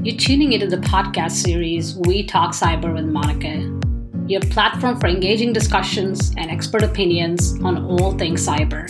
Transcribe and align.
You're 0.00 0.16
tuning 0.16 0.52
into 0.52 0.68
the 0.68 0.76
podcast 0.76 1.32
series 1.32 1.96
We 1.96 2.22
Talk 2.22 2.52
Cyber 2.52 2.94
with 2.94 3.06
Monica, 3.06 3.68
your 4.28 4.40
platform 4.42 5.00
for 5.00 5.08
engaging 5.08 5.52
discussions 5.52 6.32
and 6.36 6.52
expert 6.52 6.84
opinions 6.84 7.60
on 7.64 7.84
all 7.84 8.16
things 8.16 8.46
cyber. 8.46 8.88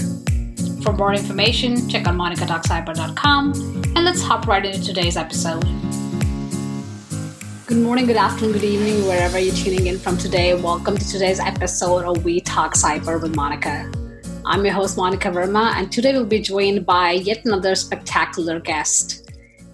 For 0.82 0.92
more 0.92 1.14
information, 1.14 1.88
check 1.88 2.06
out 2.06 2.14
monicatalkcyber.com 2.14 3.52
and 3.96 4.04
let's 4.04 4.20
hop 4.20 4.46
right 4.46 4.62
into 4.62 4.84
today's 4.84 5.16
episode. 5.16 5.62
Good 7.66 7.78
morning, 7.78 8.04
good 8.04 8.16
afternoon, 8.16 8.52
good 8.52 8.64
evening, 8.64 9.06
wherever 9.06 9.38
you're 9.38 9.54
tuning 9.54 9.86
in 9.86 9.98
from 9.98 10.18
today. 10.18 10.60
Welcome 10.60 10.98
to 10.98 11.08
today's 11.08 11.40
episode 11.40 12.04
of 12.04 12.22
We 12.22 12.42
Talk 12.42 12.74
Cyber 12.74 13.18
with 13.18 13.34
Monica. 13.34 13.90
I'm 14.44 14.62
your 14.62 14.74
host, 14.74 14.98
Monica 14.98 15.30
Verma, 15.30 15.72
and 15.72 15.90
today 15.90 16.12
we'll 16.12 16.26
be 16.26 16.40
joined 16.40 16.84
by 16.84 17.12
yet 17.12 17.46
another 17.46 17.74
spectacular 17.74 18.60
guest. 18.60 19.27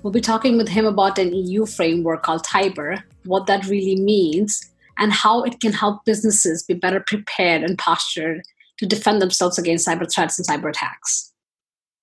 We'll 0.05 0.13
be 0.13 0.21
talking 0.21 0.59
with 0.59 0.69
him 0.69 0.85
about 0.85 1.19
an 1.19 1.33
EU 1.33 1.65
framework 1.65 2.25
called 2.25 2.45
TIBER, 2.45 3.03
what 3.25 3.47
that 3.47 3.65
really 3.65 3.97
means, 3.97 4.71
and 4.99 5.11
how 5.11 5.43
it 5.45 5.61
can 5.61 5.73
help 5.73 6.05
businesses 6.05 6.63
be 6.63 6.75
better 6.75 7.01
prepared 7.01 7.63
and 7.63 7.79
postured 7.79 8.43
to 8.77 8.85
defend 8.85 9.23
themselves 9.23 9.59
against 9.59 9.89
cyber 9.89 10.07
threats 10.13 10.39
and 10.39 10.47
cyber 10.47 10.69
attacks. 10.69 11.33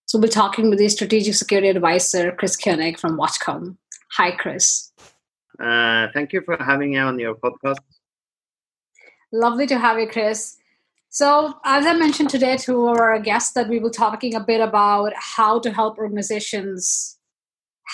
So 0.08 0.18
we'll 0.18 0.30
be 0.30 0.34
talking 0.34 0.72
with 0.72 0.80
the 0.80 0.90
strategic 0.90 1.36
security 1.36 1.70
advisor, 1.70 2.32
Chris 2.32 2.58
Koenig 2.58 2.98
from 2.98 3.20
Watchcom. 3.20 3.78
Hi, 4.14 4.31
Chris. 4.31 4.92
Uh, 5.64 6.08
thank 6.12 6.34
you 6.34 6.42
for 6.42 6.58
having 6.58 6.94
me 6.94 6.98
on 6.98 7.20
your 7.20 7.36
podcast. 7.36 7.78
Lovely 9.31 9.68
to 9.68 9.78
have 9.78 10.00
you, 10.00 10.08
Chris. 10.08 10.58
So, 11.09 11.54
as 11.64 11.86
I 11.86 11.94
mentioned 11.94 12.31
today 12.31 12.58
to 12.58 12.88
our 12.88 13.20
guests, 13.20 13.54
that 13.54 13.70
we 13.70 13.78
will 13.78 13.92
talking 13.92 14.34
a 14.34 14.40
bit 14.40 14.59
about 14.59 15.14
how 15.16 15.59
to 15.59 15.72
help 15.72 16.00
organizations 16.00 17.20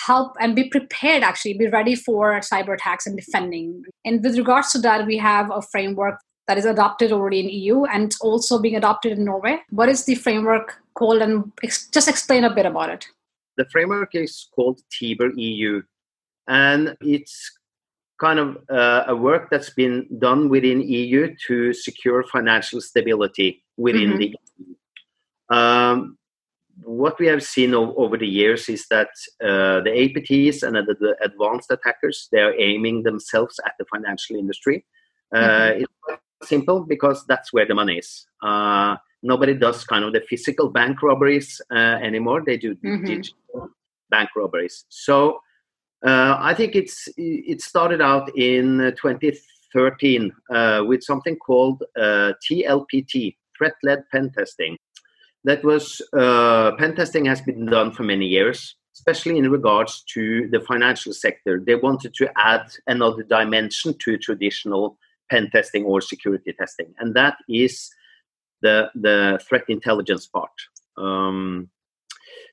help 0.06 0.36
and 0.40 0.54
be 0.54 0.68
prepared 0.68 1.22
actually 1.22 1.54
be 1.54 1.68
ready 1.68 1.94
for 1.94 2.38
cyber 2.40 2.74
attacks 2.74 3.06
and 3.06 3.16
defending. 3.16 3.82
And 4.04 4.22
with 4.22 4.36
regards 4.38 4.72
to 4.72 4.78
that 4.80 5.06
we 5.06 5.16
have 5.18 5.50
a 5.50 5.62
framework 5.62 6.20
that 6.46 6.58
is 6.58 6.64
adopted 6.64 7.12
already 7.12 7.40
in 7.40 7.48
eu 7.48 7.84
and 7.84 8.14
also 8.20 8.58
being 8.58 8.76
adopted 8.76 9.18
in 9.18 9.24
norway. 9.24 9.58
What 9.70 9.88
is 9.88 10.04
the 10.04 10.14
framework 10.14 10.80
called? 10.94 11.20
And 11.20 11.52
ex- 11.62 11.88
just 11.88 12.08
explain 12.08 12.44
a 12.44 12.54
bit 12.54 12.66
about 12.66 12.90
it. 12.90 13.06
The 13.56 13.66
framework 13.66 14.14
is 14.14 14.48
called 14.54 14.80
tiber 14.90 15.30
eu 15.36 15.82
and 16.46 16.96
it's 17.00 17.58
kind 18.18 18.38
of 18.38 18.58
uh, 18.70 19.04
a 19.06 19.14
work 19.14 19.48
that's 19.50 19.70
been 19.70 20.06
done 20.18 20.48
within 20.48 20.80
eu 20.80 21.34
to 21.46 21.72
secure 21.72 22.24
financial 22.24 22.80
stability 22.80 23.62
within 23.76 24.10
mm-hmm. 24.10 24.18
the 24.18 24.36
EU. 24.58 25.56
Um, 25.56 26.18
what 26.84 27.18
we 27.18 27.26
have 27.26 27.42
seen 27.42 27.74
over 27.74 28.16
the 28.16 28.26
years 28.26 28.68
is 28.68 28.86
that 28.88 29.08
uh, 29.42 29.80
the 29.80 29.90
APTs 29.90 30.62
and 30.62 30.76
the, 30.76 30.94
the, 31.00 31.16
advanced 31.22 31.70
attackers 31.70 32.28
they 32.32 32.40
are 32.40 32.54
aiming 32.58 33.02
themselves 33.02 33.58
at 33.64 33.72
the 33.78 33.84
financial 33.92 34.36
industry. 34.36 34.84
Uh, 35.34 35.38
mm-hmm. 35.38 35.82
It's 35.82 36.48
simple 36.48 36.84
because 36.84 37.24
that's 37.26 37.52
where 37.52 37.66
the 37.66 37.74
money 37.74 37.98
is. 37.98 38.26
Uh, 38.42 38.96
nobody 39.22 39.54
does 39.54 39.84
kind 39.84 40.04
of 40.04 40.12
the 40.12 40.20
physical 40.28 40.68
bank 40.70 41.02
robberies 41.02 41.60
uh, 41.74 41.98
anymore. 42.02 42.42
They 42.44 42.56
do 42.56 42.74
mm-hmm. 42.76 43.04
digital 43.04 43.70
bank 44.10 44.30
robberies. 44.36 44.84
So 44.88 45.40
uh, 46.06 46.36
I 46.38 46.54
think 46.54 46.76
it's 46.76 47.08
it 47.16 47.60
started 47.60 48.00
out 48.00 48.30
in 48.36 48.94
2013 49.00 50.32
uh, 50.50 50.84
with 50.86 51.02
something 51.02 51.36
called 51.36 51.82
TLPT, 51.98 53.36
threat-led 53.58 54.04
pen 54.12 54.30
testing 54.36 54.76
that 55.44 55.64
was 55.64 56.02
uh, 56.16 56.72
pen 56.78 56.94
testing 56.94 57.24
has 57.26 57.40
been 57.40 57.66
done 57.66 57.92
for 57.92 58.02
many 58.02 58.26
years, 58.26 58.76
especially 58.94 59.38
in 59.38 59.50
regards 59.50 60.02
to 60.14 60.48
the 60.50 60.60
financial 60.60 61.12
sector. 61.12 61.62
They 61.64 61.76
wanted 61.76 62.14
to 62.14 62.30
add 62.36 62.66
another 62.86 63.22
dimension 63.22 63.94
to 64.00 64.18
traditional 64.18 64.98
pen 65.30 65.50
testing 65.50 65.84
or 65.84 66.00
security 66.00 66.52
testing, 66.52 66.94
and 66.98 67.14
that 67.14 67.36
is 67.48 67.90
the 68.62 68.90
the 68.94 69.40
threat 69.48 69.64
intelligence 69.68 70.26
part. 70.26 70.50
Um, 70.96 71.70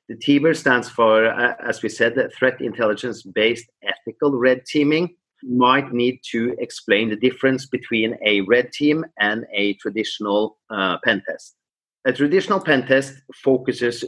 the 0.08 0.14
TIBER 0.14 0.54
stands 0.54 0.88
for, 0.88 1.26
uh, 1.26 1.54
as 1.66 1.82
we 1.82 1.88
said, 1.88 2.14
threat 2.32 2.60
intelligence 2.60 3.24
based 3.24 3.68
ethical 3.82 4.38
red 4.38 4.64
teaming. 4.64 5.16
Might 5.42 5.92
need 5.92 6.20
to 6.30 6.56
explain 6.60 7.10
the 7.10 7.16
difference 7.16 7.66
between 7.66 8.16
a 8.24 8.42
red 8.42 8.72
team 8.72 9.04
and 9.18 9.44
a 9.52 9.74
traditional 9.74 10.58
uh, 10.70 10.98
pen 11.04 11.22
test 11.28 11.56
a 12.06 12.12
traditional 12.12 12.60
pen 12.60 12.86
test 12.86 13.14
focuses 13.34 14.04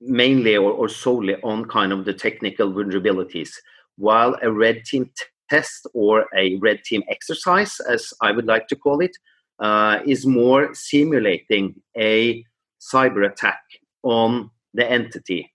mainly 0.00 0.56
or, 0.56 0.72
or, 0.72 0.88
solely 0.88 1.36
on 1.44 1.66
kind 1.66 1.92
of 1.92 2.06
the 2.06 2.14
technical 2.14 2.72
vulnerabilities, 2.72 3.50
while 3.96 4.34
a 4.42 4.50
red 4.50 4.82
team 4.86 5.10
test 5.50 5.86
or 5.92 6.26
a 6.34 6.56
red 6.56 6.82
team 6.84 7.02
exercise, 7.08 7.78
as 7.80 8.14
I 8.22 8.32
would 8.32 8.46
like 8.46 8.66
to 8.68 8.76
call 8.76 9.00
it, 9.00 9.14
uh, 9.58 9.98
is 10.06 10.24
more 10.24 10.74
simulating 10.74 11.74
a 11.98 12.42
cyber 12.80 13.30
attack 13.30 13.60
on 14.02 14.50
the 14.72 14.90
entity. 14.90 15.52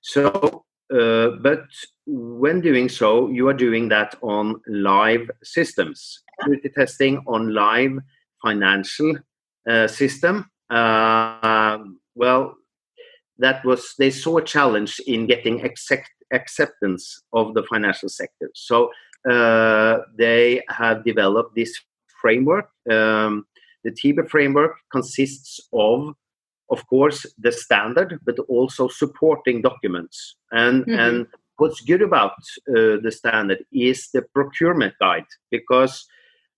So, 0.00 0.64
uh, 0.90 1.30
but 1.42 1.64
when 2.06 2.62
doing 2.62 2.88
so, 2.88 3.28
you 3.28 3.46
are 3.48 3.54
doing 3.54 3.90
that 3.90 4.14
on 4.22 4.62
live 4.68 5.30
systems. 5.44 6.22
Security 6.40 6.70
testing 6.70 7.22
on 7.26 7.52
live 7.52 7.98
financial 8.42 9.16
system, 9.88 10.50
uh, 10.70 11.78
well, 12.14 12.56
that 13.38 13.64
was 13.64 13.94
they 13.98 14.10
saw 14.10 14.38
a 14.38 14.44
challenge 14.44 15.00
in 15.06 15.26
getting 15.26 15.64
accept, 15.64 16.10
acceptance 16.32 17.22
of 17.32 17.54
the 17.54 17.62
financial 17.64 18.08
sector. 18.08 18.50
So 18.54 18.90
uh, 19.28 19.98
they 20.16 20.62
have 20.68 21.04
developed 21.04 21.54
this 21.54 21.78
framework. 22.20 22.70
Um, 22.90 23.46
the 23.84 23.92
TIBER 23.92 24.28
framework 24.28 24.76
consists 24.90 25.60
of, 25.72 26.14
of 26.70 26.86
course, 26.88 27.26
the 27.38 27.52
standard, 27.52 28.18
but 28.24 28.38
also 28.48 28.88
supporting 28.88 29.62
documents. 29.62 30.36
And 30.50 30.84
mm-hmm. 30.84 30.98
and 30.98 31.26
what's 31.58 31.80
good 31.80 32.02
about 32.02 32.38
uh, 32.68 32.98
the 33.02 33.12
standard 33.12 33.64
is 33.72 34.08
the 34.12 34.22
procurement 34.34 34.94
guide 35.00 35.26
because 35.50 36.06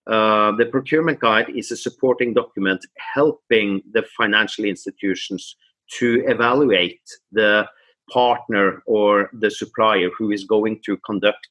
uh, 0.08 0.52
the 0.52 0.66
procurement 0.66 1.20
guide 1.20 1.50
is 1.54 1.70
a 1.70 1.76
supporting 1.76 2.32
document 2.32 2.84
helping 3.14 3.82
the 3.92 4.02
financial 4.16 4.64
institutions 4.64 5.56
to 5.98 6.24
evaluate 6.26 7.00
the 7.32 7.66
partner 8.10 8.82
or 8.86 9.28
the 9.34 9.50
supplier 9.50 10.08
who 10.16 10.30
is 10.30 10.44
going 10.44 10.80
to 10.84 10.96
conduct 10.98 11.48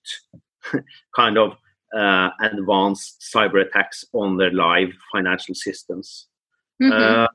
kind 1.15 1.37
of 1.37 1.55
uh, 1.95 2.29
advanced 2.41 3.23
cyber 3.33 3.61
attacks 3.61 4.03
on 4.13 4.37
their 4.37 4.51
live 4.51 4.91
financial 5.11 5.55
systems. 5.55 6.27
Mm-hmm. 6.81 6.91
Uh, 6.91 7.27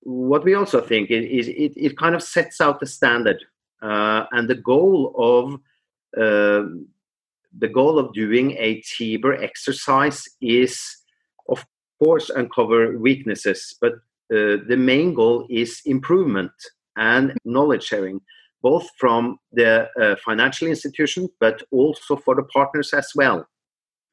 what 0.00 0.44
we 0.44 0.54
also 0.54 0.80
think 0.80 1.10
is, 1.10 1.48
it, 1.48 1.72
it, 1.76 1.98
kind 1.98 2.14
of 2.14 2.22
sets 2.22 2.60
out 2.60 2.80
the 2.80 2.86
standard 2.86 3.44
uh, 3.82 4.24
and 4.32 4.48
the 4.48 4.54
goal 4.54 5.14
of 5.18 5.54
uh, 6.20 6.66
the 7.56 7.68
goal 7.68 7.98
of 7.98 8.12
doing 8.12 8.52
a 8.58 8.82
TIBER 8.82 9.42
exercise 9.42 10.24
is, 10.40 10.80
of 11.48 11.64
course, 12.02 12.30
uncover 12.30 12.98
weaknesses, 12.98 13.76
but 13.80 13.94
uh, 14.30 14.60
the 14.68 14.76
main 14.76 15.14
goal 15.14 15.46
is 15.48 15.80
improvement 15.86 16.52
and 16.96 17.32
knowledge 17.44 17.84
sharing, 17.84 18.20
both 18.62 18.86
from 18.98 19.38
the 19.52 19.88
uh, 20.00 20.16
financial 20.24 20.68
institution, 20.68 21.28
but 21.40 21.62
also 21.70 22.16
for 22.16 22.34
the 22.34 22.42
partners 22.42 22.92
as 22.92 23.10
well. 23.14 23.46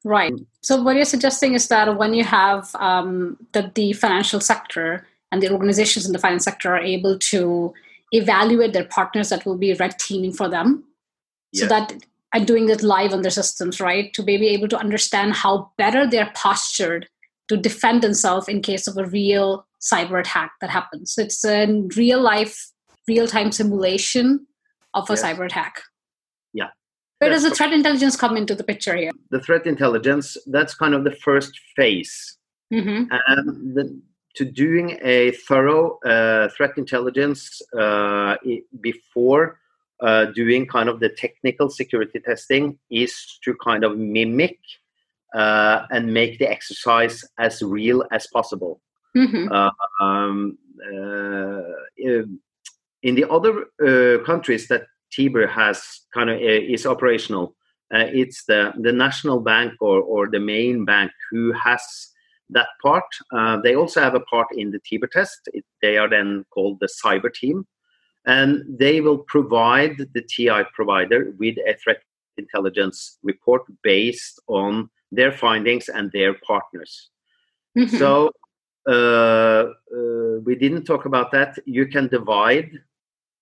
Right. 0.04 0.32
So, 0.62 0.80
what 0.80 0.94
you're 0.94 1.04
suggesting 1.04 1.54
is 1.54 1.68
that 1.68 1.98
when 1.98 2.14
you 2.14 2.24
have 2.24 2.74
um, 2.76 3.36
that 3.52 3.74
the 3.74 3.92
financial 3.92 4.40
sector 4.40 5.06
and 5.32 5.42
the 5.42 5.50
organizations 5.50 6.06
in 6.06 6.12
the 6.12 6.18
finance 6.18 6.44
sector 6.44 6.74
are 6.74 6.80
able 6.80 7.18
to 7.18 7.74
evaluate 8.12 8.72
their 8.72 8.84
partners 8.84 9.30
that 9.30 9.44
will 9.44 9.58
be 9.58 9.74
red 9.74 9.98
teaming 9.98 10.32
for 10.32 10.48
them, 10.48 10.84
yes. 11.52 11.62
so 11.62 11.68
that 11.68 11.92
and 12.36 12.46
doing 12.46 12.68
it 12.68 12.82
live 12.82 13.14
on 13.14 13.22
their 13.22 13.30
systems, 13.30 13.80
right? 13.80 14.12
To 14.12 14.22
be 14.22 14.34
able 14.48 14.68
to 14.68 14.78
understand 14.78 15.32
how 15.32 15.72
better 15.78 16.06
they're 16.06 16.30
postured 16.34 17.08
to 17.48 17.56
defend 17.56 18.02
themselves 18.02 18.46
in 18.46 18.60
case 18.60 18.86
of 18.86 18.98
a 18.98 19.06
real 19.06 19.66
cyber 19.80 20.20
attack 20.20 20.52
that 20.60 20.68
happens. 20.68 21.14
So 21.14 21.22
it's 21.22 21.42
a 21.46 21.66
real 21.96 22.20
life, 22.20 22.70
real 23.08 23.26
time 23.26 23.52
simulation 23.52 24.46
of 24.92 25.08
a 25.08 25.14
yes. 25.14 25.22
cyber 25.22 25.46
attack. 25.46 25.80
Yeah. 26.52 26.68
Where 27.20 27.30
does 27.30 27.44
the 27.44 27.54
threat 27.54 27.72
intelligence 27.72 28.16
come 28.16 28.36
into 28.36 28.54
the 28.54 28.64
picture 28.64 28.94
here? 28.94 29.12
The 29.30 29.40
threat 29.40 29.66
intelligence, 29.66 30.36
that's 30.46 30.74
kind 30.74 30.92
of 30.92 31.04
the 31.04 31.12
first 31.12 31.58
phase. 31.74 32.36
Mm-hmm. 32.70 33.04
And 33.28 33.74
the, 33.74 33.98
to 34.34 34.44
doing 34.44 34.98
a 35.00 35.30
thorough 35.30 35.98
uh, 36.00 36.50
threat 36.54 36.72
intelligence 36.76 37.62
uh, 37.78 38.36
before 38.82 39.58
uh, 40.00 40.26
doing 40.26 40.66
kind 40.66 40.88
of 40.88 41.00
the 41.00 41.08
technical 41.08 41.70
security 41.70 42.20
testing 42.20 42.78
is 42.90 43.38
to 43.44 43.54
kind 43.62 43.84
of 43.84 43.96
mimic 43.96 44.58
uh, 45.34 45.86
and 45.90 46.12
make 46.12 46.38
the 46.38 46.50
exercise 46.50 47.24
as 47.38 47.62
real 47.62 48.04
as 48.12 48.26
possible. 48.26 48.80
Mm-hmm. 49.16 49.50
Uh, 49.50 49.70
um, 50.04 50.58
uh, 50.84 51.62
in 53.02 53.14
the 53.14 53.24
other 53.30 53.66
uh, 53.82 54.22
countries 54.24 54.68
that 54.68 54.82
Tiber 55.14 55.46
has 55.46 56.00
kind 56.12 56.28
of 56.28 56.38
is 56.40 56.86
operational. 56.86 57.54
Uh, 57.94 58.06
it's 58.12 58.44
the 58.46 58.72
the 58.80 58.92
national 58.92 59.40
bank 59.40 59.72
or 59.80 60.00
or 60.00 60.28
the 60.28 60.40
main 60.40 60.84
bank 60.84 61.12
who 61.30 61.52
has 61.52 61.80
that 62.50 62.68
part. 62.82 63.04
Uh, 63.32 63.58
they 63.62 63.74
also 63.74 64.00
have 64.00 64.14
a 64.14 64.20
part 64.20 64.48
in 64.56 64.70
the 64.70 64.80
Tiber 64.80 65.06
test. 65.06 65.48
It, 65.52 65.64
they 65.82 65.96
are 65.96 66.08
then 66.08 66.44
called 66.52 66.80
the 66.80 66.88
cyber 67.04 67.32
team, 67.32 67.66
and 68.26 68.64
they 68.68 69.00
will 69.00 69.18
provide 69.18 69.96
the 70.14 70.22
TI 70.22 70.62
provider 70.74 71.32
with 71.38 71.56
a 71.58 71.74
threat 71.82 72.02
intelligence 72.36 73.18
report 73.22 73.62
based 73.82 74.40
on 74.48 74.90
their 75.12 75.32
findings 75.32 75.88
and 75.88 76.10
their 76.12 76.34
partners. 76.46 77.10
Mm-hmm. 77.78 77.96
So 77.96 78.30
uh, 78.88 78.92
uh, 78.92 80.40
we 80.44 80.56
didn't 80.56 80.84
talk 80.84 81.06
about 81.06 81.30
that. 81.32 81.58
You 81.64 81.86
can 81.86 82.08
divide 82.08 82.70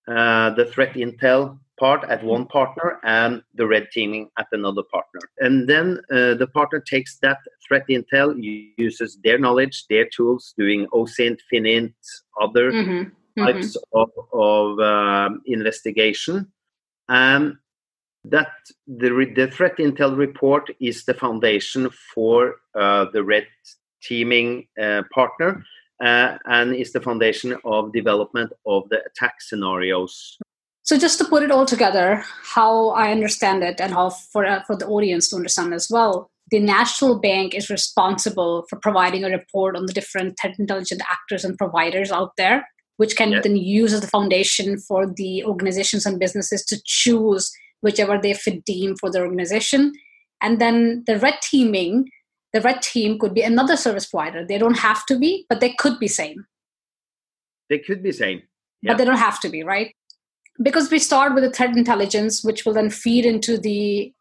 uh, 0.06 0.50
the 0.50 0.66
threat 0.66 0.94
intel 0.94 1.58
part 1.78 2.04
at 2.08 2.22
one 2.22 2.46
partner 2.46 3.00
and 3.02 3.42
the 3.54 3.66
red 3.66 3.88
teaming 3.92 4.28
at 4.38 4.46
another 4.52 4.82
partner. 4.92 5.20
And 5.38 5.68
then 5.68 5.98
uh, 6.12 6.34
the 6.34 6.46
partner 6.46 6.78
takes 6.78 7.18
that 7.20 7.38
threat 7.66 7.84
intel, 7.88 8.34
uses 8.78 9.18
their 9.24 9.38
knowledge, 9.38 9.86
their 9.88 10.06
tools, 10.14 10.54
doing 10.56 10.86
OSINT, 10.92 11.38
FININT, 11.52 11.94
other 12.40 12.70
mm-hmm. 12.70 13.10
Types 13.38 13.76
mm-hmm. 13.76 13.98
of, 13.98 14.10
of 14.32 14.80
um, 14.80 15.42
investigation. 15.46 16.52
And 17.08 17.56
that 18.24 18.52
the, 18.86 19.32
the 19.34 19.48
threat 19.50 19.76
intel 19.78 20.16
report 20.16 20.70
is 20.80 21.04
the 21.04 21.14
foundation 21.14 21.90
for 22.14 22.56
uh, 22.74 23.06
the 23.12 23.22
red 23.22 23.46
teaming 24.02 24.66
uh, 24.80 25.02
partner 25.12 25.64
uh, 26.02 26.38
and 26.46 26.74
is 26.74 26.92
the 26.92 27.00
foundation 27.00 27.56
of 27.64 27.92
development 27.92 28.52
of 28.66 28.88
the 28.88 29.02
attack 29.04 29.40
scenarios 29.40 30.38
so 30.84 30.98
just 30.98 31.16
to 31.16 31.24
put 31.24 31.42
it 31.42 31.50
all 31.50 31.64
together, 31.64 32.22
how 32.42 32.90
I 32.90 33.10
understand 33.10 33.62
it, 33.62 33.80
and 33.80 33.94
how 33.94 34.10
for 34.10 34.44
uh, 34.44 34.62
for 34.64 34.76
the 34.76 34.86
audience 34.86 35.30
to 35.30 35.36
understand 35.36 35.72
as 35.72 35.88
well, 35.90 36.28
the 36.50 36.60
national 36.60 37.20
bank 37.20 37.54
is 37.54 37.70
responsible 37.70 38.66
for 38.68 38.78
providing 38.78 39.24
a 39.24 39.30
report 39.30 39.76
on 39.76 39.86
the 39.86 39.94
different 39.94 40.38
threat 40.38 40.58
intelligence 40.58 41.00
actors 41.10 41.42
and 41.42 41.56
providers 41.56 42.12
out 42.12 42.32
there, 42.36 42.68
which 42.96 43.16
can 43.16 43.32
yes. 43.32 43.42
then 43.42 43.56
use 43.56 43.92
as 43.92 44.00
the 44.00 44.06
foundation 44.06 44.78
for 44.78 45.06
the 45.06 45.44
organizations 45.44 46.06
and 46.06 46.18
businesses 46.18 46.64
to 46.64 46.80
choose 46.84 47.52
whichever 47.80 48.18
they 48.18 48.34
fit 48.34 48.64
deem 48.64 48.96
for 48.96 49.10
their 49.10 49.24
organization. 49.24 49.92
And 50.40 50.60
then 50.60 51.04
the 51.06 51.18
red 51.18 51.34
teaming, 51.42 52.08
the 52.52 52.60
red 52.60 52.82
team 52.82 53.18
could 53.18 53.34
be 53.34 53.42
another 53.42 53.76
service 53.76 54.06
provider. 54.06 54.46
They 54.46 54.58
don't 54.58 54.78
have 54.78 55.04
to 55.06 55.18
be, 55.18 55.46
but 55.48 55.60
they 55.60 55.74
could 55.78 55.98
be 55.98 56.08
same. 56.08 56.46
They 57.68 57.78
could 57.78 58.02
be 58.02 58.12
same. 58.12 58.42
Yeah. 58.82 58.92
But 58.92 58.98
they 58.98 59.04
don't 59.04 59.16
have 59.16 59.40
to 59.40 59.48
be, 59.48 59.62
right? 59.62 59.94
because 60.62 60.90
we 60.90 60.98
start 60.98 61.34
with 61.34 61.44
the 61.44 61.50
threat 61.50 61.76
intelligence, 61.76 62.44
which 62.44 62.64
will 62.64 62.72
then 62.72 62.90
feed 62.90 63.26
into 63.26 63.58
the 63.58 64.12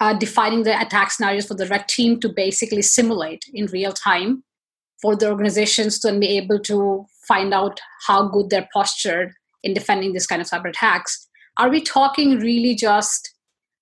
uh, 0.00 0.12
defining 0.12 0.62
the 0.62 0.80
attack 0.80 1.10
scenarios 1.10 1.46
for 1.46 1.54
the 1.54 1.66
red 1.66 1.88
team 1.88 2.20
to 2.20 2.28
basically 2.28 2.82
simulate 2.82 3.44
in 3.52 3.66
real 3.66 3.92
time 3.92 4.44
for 5.00 5.16
the 5.16 5.28
organizations 5.28 5.98
to 5.98 6.18
be 6.18 6.36
able 6.36 6.58
to 6.60 7.06
find 7.28 7.52
out 7.52 7.80
how 8.06 8.28
good 8.28 8.50
they're 8.50 8.68
postured 8.72 9.32
in 9.62 9.74
defending 9.74 10.12
this 10.12 10.26
kind 10.26 10.40
of 10.40 10.48
cyber 10.48 10.68
attacks. 10.68 11.26
Are 11.56 11.70
we 11.70 11.80
talking 11.80 12.38
really 12.38 12.74
just 12.74 13.32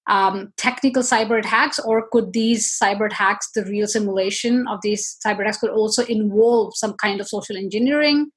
um, 0.08 0.52
technical 0.56 1.02
cyber 1.02 1.38
attacks, 1.38 1.78
or 1.78 2.08
could 2.12 2.32
these 2.32 2.78
cyber 2.82 3.06
attacks, 3.06 3.50
the 3.54 3.64
real 3.64 3.86
simulation 3.86 4.66
of 4.68 4.80
these 4.82 5.16
cyber 5.26 5.40
attacks, 5.40 5.58
could 5.58 5.70
also 5.70 6.04
involve 6.04 6.76
some 6.76 6.94
kind 6.94 7.20
of 7.20 7.28
social 7.28 7.56
engineering, 7.56 8.30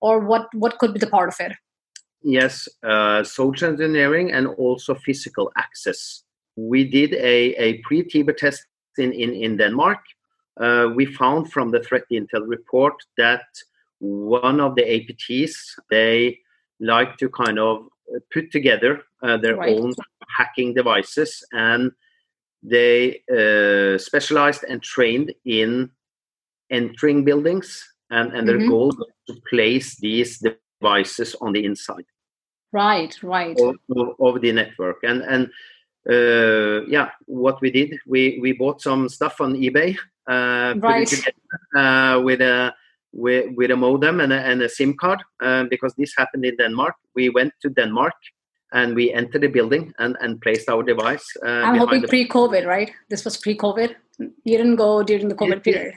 or 0.00 0.20
what? 0.20 0.46
What 0.54 0.78
could 0.78 0.94
be 0.94 0.98
the 0.98 1.06
part 1.06 1.28
of 1.28 1.36
it? 1.40 1.52
Yes, 2.22 2.68
uh, 2.82 3.22
social 3.24 3.68
engineering 3.68 4.32
and 4.32 4.46
also 4.46 4.94
physical 4.94 5.50
access. 5.56 6.22
We 6.56 6.84
did 6.84 7.14
a, 7.14 7.54
a 7.54 7.78
pre-Tiber 7.78 8.34
test 8.34 8.62
in, 8.98 9.12
in, 9.12 9.32
in 9.32 9.56
Denmark. 9.56 9.98
Uh, 10.60 10.88
we 10.94 11.06
found 11.06 11.50
from 11.50 11.70
the 11.70 11.80
threat 11.80 12.02
intel 12.12 12.46
report 12.46 12.94
that 13.16 13.44
one 14.00 14.60
of 14.60 14.74
the 14.74 14.82
APTs, 14.82 15.54
they 15.90 16.38
like 16.80 17.16
to 17.18 17.28
kind 17.28 17.58
of 17.58 17.86
put 18.32 18.50
together 18.50 19.02
uh, 19.22 19.36
their 19.36 19.56
right. 19.56 19.78
own 19.78 19.92
hacking 20.36 20.74
devices 20.74 21.44
and 21.52 21.92
they 22.62 23.22
uh, 23.32 23.98
specialized 23.98 24.64
and 24.68 24.82
trained 24.82 25.32
in 25.44 25.90
entering 26.70 27.24
buildings 27.24 27.86
and, 28.10 28.32
and 28.32 28.48
their 28.48 28.58
mm-hmm. 28.58 28.68
goal 28.68 28.86
was 28.88 29.08
to 29.28 29.40
place 29.48 29.96
these 30.00 30.42
devices 30.80 31.36
on 31.40 31.52
the 31.52 31.64
inside. 31.64 32.04
Right, 32.72 33.16
right. 33.22 33.58
Of, 33.58 33.76
of, 34.20 34.40
the 34.40 34.52
network, 34.52 34.98
and 35.02 35.22
and 35.22 35.46
uh, 36.08 36.86
yeah, 36.86 37.10
what 37.26 37.60
we 37.60 37.70
did, 37.72 37.98
we 38.06 38.38
we 38.40 38.52
bought 38.52 38.80
some 38.80 39.08
stuff 39.08 39.40
on 39.40 39.54
eBay, 39.54 39.96
uh, 40.28 40.74
right. 40.78 41.12
uh, 41.76 42.20
with 42.22 42.40
a 42.40 42.72
with, 43.12 43.46
with 43.56 43.70
a 43.70 43.76
modem 43.76 44.20
and 44.20 44.32
a, 44.32 44.40
and 44.40 44.62
a 44.62 44.68
SIM 44.68 44.96
card, 44.96 45.22
uh, 45.42 45.64
because 45.64 45.94
this 45.96 46.12
happened 46.16 46.44
in 46.44 46.56
Denmark. 46.56 46.94
We 47.14 47.28
went 47.28 47.52
to 47.62 47.70
Denmark 47.70 48.14
and 48.72 48.94
we 48.94 49.12
entered 49.12 49.42
the 49.42 49.48
building 49.48 49.92
and, 49.98 50.16
and 50.20 50.40
placed 50.40 50.68
our 50.68 50.82
device. 50.82 51.24
Uh, 51.44 51.48
I'm 51.48 51.76
hoping 51.76 52.02
pre-COVID, 52.02 52.66
right? 52.66 52.90
This 53.08 53.24
was 53.24 53.36
pre-COVID. 53.36 53.94
You 54.18 54.58
didn't 54.58 54.76
go 54.76 55.02
during 55.02 55.28
the 55.28 55.34
COVID 55.34 55.62
period. 55.64 55.94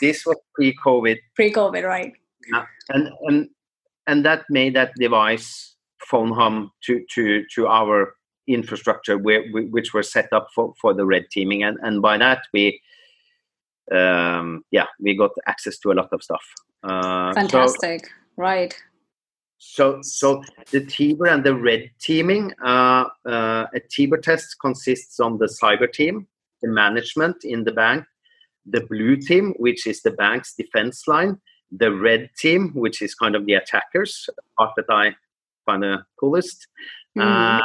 This 0.00 0.26
was 0.26 0.36
pre-COVID. 0.54 1.18
Pre-COVID, 1.36 1.84
right? 1.84 2.12
Yeah. 2.52 2.64
And 2.90 3.08
and 3.22 3.48
and 4.06 4.24
that 4.24 4.44
made 4.50 4.74
that 4.74 4.92
device 4.96 5.76
phone 6.10 6.32
home 6.32 6.70
to 6.84 7.02
to 7.14 7.44
to 7.54 7.66
our 7.66 8.14
infrastructure 8.46 9.16
where, 9.16 9.44
which 9.50 9.94
were 9.94 10.02
set 10.02 10.30
up 10.32 10.48
for, 10.54 10.74
for 10.80 10.92
the 10.92 11.06
red 11.06 11.24
teaming 11.30 11.62
and, 11.62 11.78
and 11.82 12.02
by 12.02 12.18
that 12.18 12.42
we 12.52 12.78
um, 13.92 14.64
yeah 14.70 14.86
we 15.00 15.16
got 15.16 15.30
access 15.46 15.78
to 15.78 15.92
a 15.92 15.94
lot 15.94 16.08
of 16.12 16.22
stuff 16.22 16.44
uh, 16.84 17.32
fantastic 17.34 18.06
so, 18.06 18.12
right 18.36 18.74
so 19.58 19.98
so 20.02 20.42
the 20.70 20.84
tiber 20.84 21.26
and 21.26 21.44
the 21.44 21.54
red 21.54 21.90
teaming 22.00 22.52
uh, 22.64 23.04
uh, 23.26 23.66
a 23.74 23.80
tiber 23.94 24.18
test 24.18 24.56
consists 24.60 25.20
on 25.20 25.38
the 25.38 25.46
cyber 25.62 25.90
team 25.90 26.26
the 26.62 26.68
management 26.68 27.36
in 27.44 27.64
the 27.64 27.72
bank 27.72 28.04
the 28.66 28.80
blue 28.82 29.16
team 29.16 29.54
which 29.58 29.86
is 29.86 30.02
the 30.02 30.10
bank's 30.12 30.54
defense 30.54 31.06
line 31.06 31.38
the 31.76 31.92
red 31.92 32.30
team, 32.38 32.70
which 32.74 33.02
is 33.02 33.14
kind 33.14 33.34
of 33.34 33.46
the 33.46 33.54
attackers, 33.54 34.28
part 34.58 34.72
that 34.76 34.86
I 34.88 35.14
find 35.66 35.82
the 35.82 36.04
coolest. 36.18 36.66
Mm. 37.16 37.62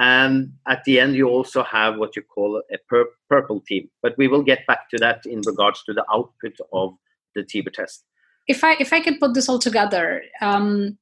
And 0.00 0.54
at 0.66 0.82
the 0.84 0.98
end, 0.98 1.14
you 1.14 1.28
also 1.28 1.62
have 1.62 1.98
what 1.98 2.16
you 2.16 2.22
call 2.22 2.62
a 2.72 2.78
pur- 2.88 3.12
purple 3.28 3.60
team. 3.60 3.90
But 4.02 4.16
we 4.16 4.28
will 4.28 4.42
get 4.42 4.66
back 4.66 4.88
to 4.90 4.96
that 4.96 5.26
in 5.26 5.42
regards 5.46 5.84
to 5.84 5.92
the 5.92 6.06
output 6.10 6.56
of 6.72 6.94
the 7.34 7.42
Tiber 7.44 7.68
test. 7.68 8.02
If 8.48 8.64
I 8.64 8.76
if 8.80 8.94
I 8.94 9.00
can 9.00 9.18
put 9.18 9.34
this 9.34 9.46
all 9.46 9.58
together, 9.58 10.22
um, 10.40 10.96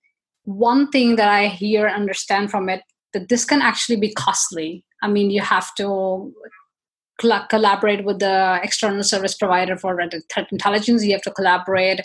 one 0.45 0.90
thing 0.90 1.14
that 1.14 1.28
I 1.28 1.47
hear 1.47 1.87
and 1.87 1.95
understand 1.95 2.50
from 2.50 2.69
it 2.69 2.83
that 3.12 3.28
this 3.28 3.45
can 3.45 3.62
actually 3.62 4.00
be 4.00 4.12
costly. 4.12 4.85
I 5.00 5.07
mean, 5.07 5.31
you 5.31 5.43
have 5.43 5.73
to 5.76 6.35
cl- 7.23 7.47
collaborate 7.49 8.05
with 8.05 8.19
the 8.19 8.59
external 8.64 9.05
service 9.05 9.37
provider 9.37 9.76
for 9.76 9.97
threat 10.33 10.49
intelligence. 10.50 11.05
You 11.05 11.12
have 11.12 11.23
to 11.23 11.31
collaborate 11.31 12.00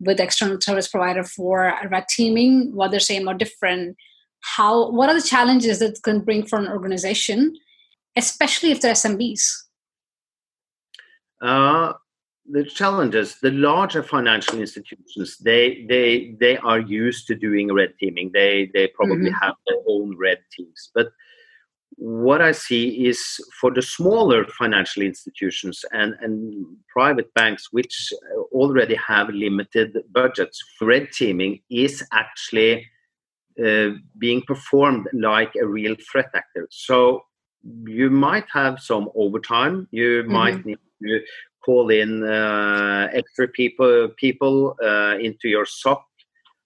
with 0.00 0.18
external 0.18 0.58
service 0.62 0.88
provider 0.88 1.22
for 1.22 1.74
red 1.90 2.08
teaming, 2.08 2.74
whether 2.74 2.98
same 2.98 3.28
or 3.28 3.34
different, 3.34 3.98
how 4.40 4.90
what 4.90 5.08
are 5.08 5.14
the 5.14 5.26
challenges 5.26 5.78
that 5.80 6.02
can 6.02 6.20
bring 6.20 6.46
for 6.46 6.58
an 6.58 6.68
organization, 6.68 7.56
especially 8.16 8.70
if 8.70 8.80
they're 8.80 8.94
SMBs? 8.94 9.42
Uh, 11.42 11.92
the 12.50 12.64
challenges, 12.64 13.36
the 13.40 13.50
larger 13.50 14.02
financial 14.02 14.60
institutions, 14.60 15.38
they 15.38 15.86
they 15.88 16.36
they 16.40 16.56
are 16.58 16.80
used 16.80 17.26
to 17.28 17.34
doing 17.34 17.72
red 17.72 17.94
teaming. 18.00 18.30
They 18.32 18.70
they 18.74 18.88
probably 18.88 19.30
mm-hmm. 19.30 19.44
have 19.44 19.54
their 19.66 19.78
own 19.86 20.16
red 20.18 20.38
teams, 20.56 20.90
but 20.94 21.12
what 22.00 22.40
I 22.40 22.52
see 22.52 23.06
is 23.06 23.20
for 23.60 23.70
the 23.70 23.82
smaller 23.82 24.46
financial 24.58 25.02
institutions 25.02 25.84
and, 25.92 26.14
and 26.22 26.64
private 26.88 27.32
banks, 27.34 27.68
which 27.72 28.10
already 28.52 28.94
have 28.94 29.28
limited 29.28 29.98
budgets, 30.10 30.58
red 30.80 31.12
teaming 31.12 31.60
is 31.68 32.02
actually 32.10 32.86
uh, 33.64 33.90
being 34.18 34.42
performed 34.42 35.08
like 35.12 35.52
a 35.60 35.66
real 35.66 35.96
threat 36.10 36.30
actor. 36.34 36.66
So 36.70 37.24
you 37.84 38.10
might 38.10 38.46
have 38.52 38.80
some 38.80 39.08
overtime. 39.14 39.88
You 39.90 40.22
mm-hmm. 40.22 40.32
might 40.32 40.66
need 40.66 40.78
to 41.02 41.20
call 41.64 41.90
in 41.90 42.24
uh, 42.24 43.08
extra 43.12 43.48
people 43.48 44.08
people 44.16 44.76
uh, 44.82 45.16
into 45.20 45.48
your 45.48 45.66
SOC. 45.66 46.02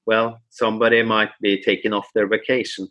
Well, 0.07 0.41
somebody 0.51 1.03
might 1.03 1.31
be 1.41 1.63
taking 1.63 1.93
off 1.93 2.07
their 2.15 2.27
vacation. 2.27 2.89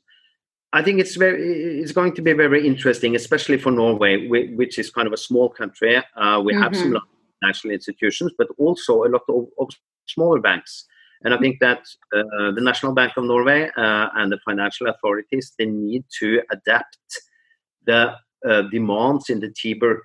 I 0.74 0.82
think 0.82 1.00
it's 1.00 1.16
very 1.16 1.80
it's 1.80 1.92
going 1.92 2.14
to 2.16 2.22
be 2.22 2.34
very 2.34 2.66
interesting, 2.66 3.16
especially 3.16 3.58
for 3.58 3.72
Norway, 3.72 4.28
which 4.28 4.80
is 4.80 4.90
kind 4.90 5.08
of 5.08 5.14
a 5.14 5.18
small 5.18 5.48
country. 5.48 5.98
Uh, 5.98 6.42
we 6.44 6.54
mm-hmm. 6.54 6.64
have 6.64 6.76
some 6.76 6.94
mm-hmm. 6.94 7.48
national 7.48 7.74
institutions, 7.74 8.32
but 8.38 8.48
also 8.58 9.04
a 9.04 9.10
lot 9.10 9.22
of, 9.30 9.46
of, 9.60 9.70
smaller 10.06 10.40
banks. 10.42 10.86
And 11.24 11.34
I 11.34 11.38
think 11.38 11.60
that 11.60 11.80
uh, 12.14 12.52
the 12.52 12.62
National 12.62 12.94
Bank 12.94 13.14
of 13.18 13.24
Norway 13.24 13.70
uh, 13.78 14.10
and 14.16 14.32
the 14.32 14.40
financial 14.46 14.88
authorities 14.88 15.54
they 15.58 15.66
need 15.66 16.04
to 16.20 16.42
adapt 16.52 16.98
the 17.86 18.14
uh, 18.48 18.64
demands 18.64 19.30
in 19.30 19.40
the 19.40 19.50
TIBER 19.50 20.02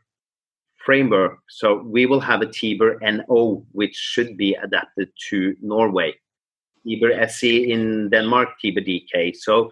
framework. 0.84 1.38
So 1.48 1.82
we 1.82 2.06
will 2.06 2.20
have 2.20 2.40
a 2.40 2.46
TIBER 2.46 2.98
NO, 3.02 3.64
which 3.72 3.94
should 3.94 4.36
be 4.36 4.54
adapted 4.54 5.10
to 5.30 5.56
Norway. 5.60 6.14
TIBER 6.86 7.12
SE 7.28 7.70
in 7.70 8.10
Denmark, 8.10 8.48
TIBER 8.62 8.80
DK. 8.80 9.36
So 9.36 9.70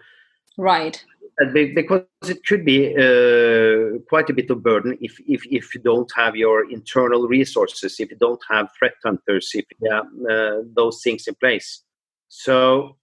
right 0.57 1.03
because 1.45 2.03
it 2.27 2.43
could 2.45 2.65
be 2.65 2.95
uh, 2.95 3.99
quite 4.09 4.29
a 4.29 4.33
bit 4.33 4.49
of 4.49 4.63
burden 4.63 4.97
if, 5.01 5.19
if, 5.27 5.45
if 5.45 5.75
you 5.75 5.81
don't 5.81 6.11
have 6.15 6.35
your 6.35 6.69
internal 6.69 7.27
resources, 7.27 7.99
if 7.99 8.09
you 8.09 8.17
don't 8.17 8.41
have 8.49 8.69
threat 8.77 8.93
hunters, 9.03 9.51
if 9.53 9.65
you 9.79 9.91
have 9.91 10.05
uh, 10.29 10.63
those 10.75 11.01
things 11.03 11.27
in 11.27 11.35
place. 11.35 11.83
So, 12.29 12.97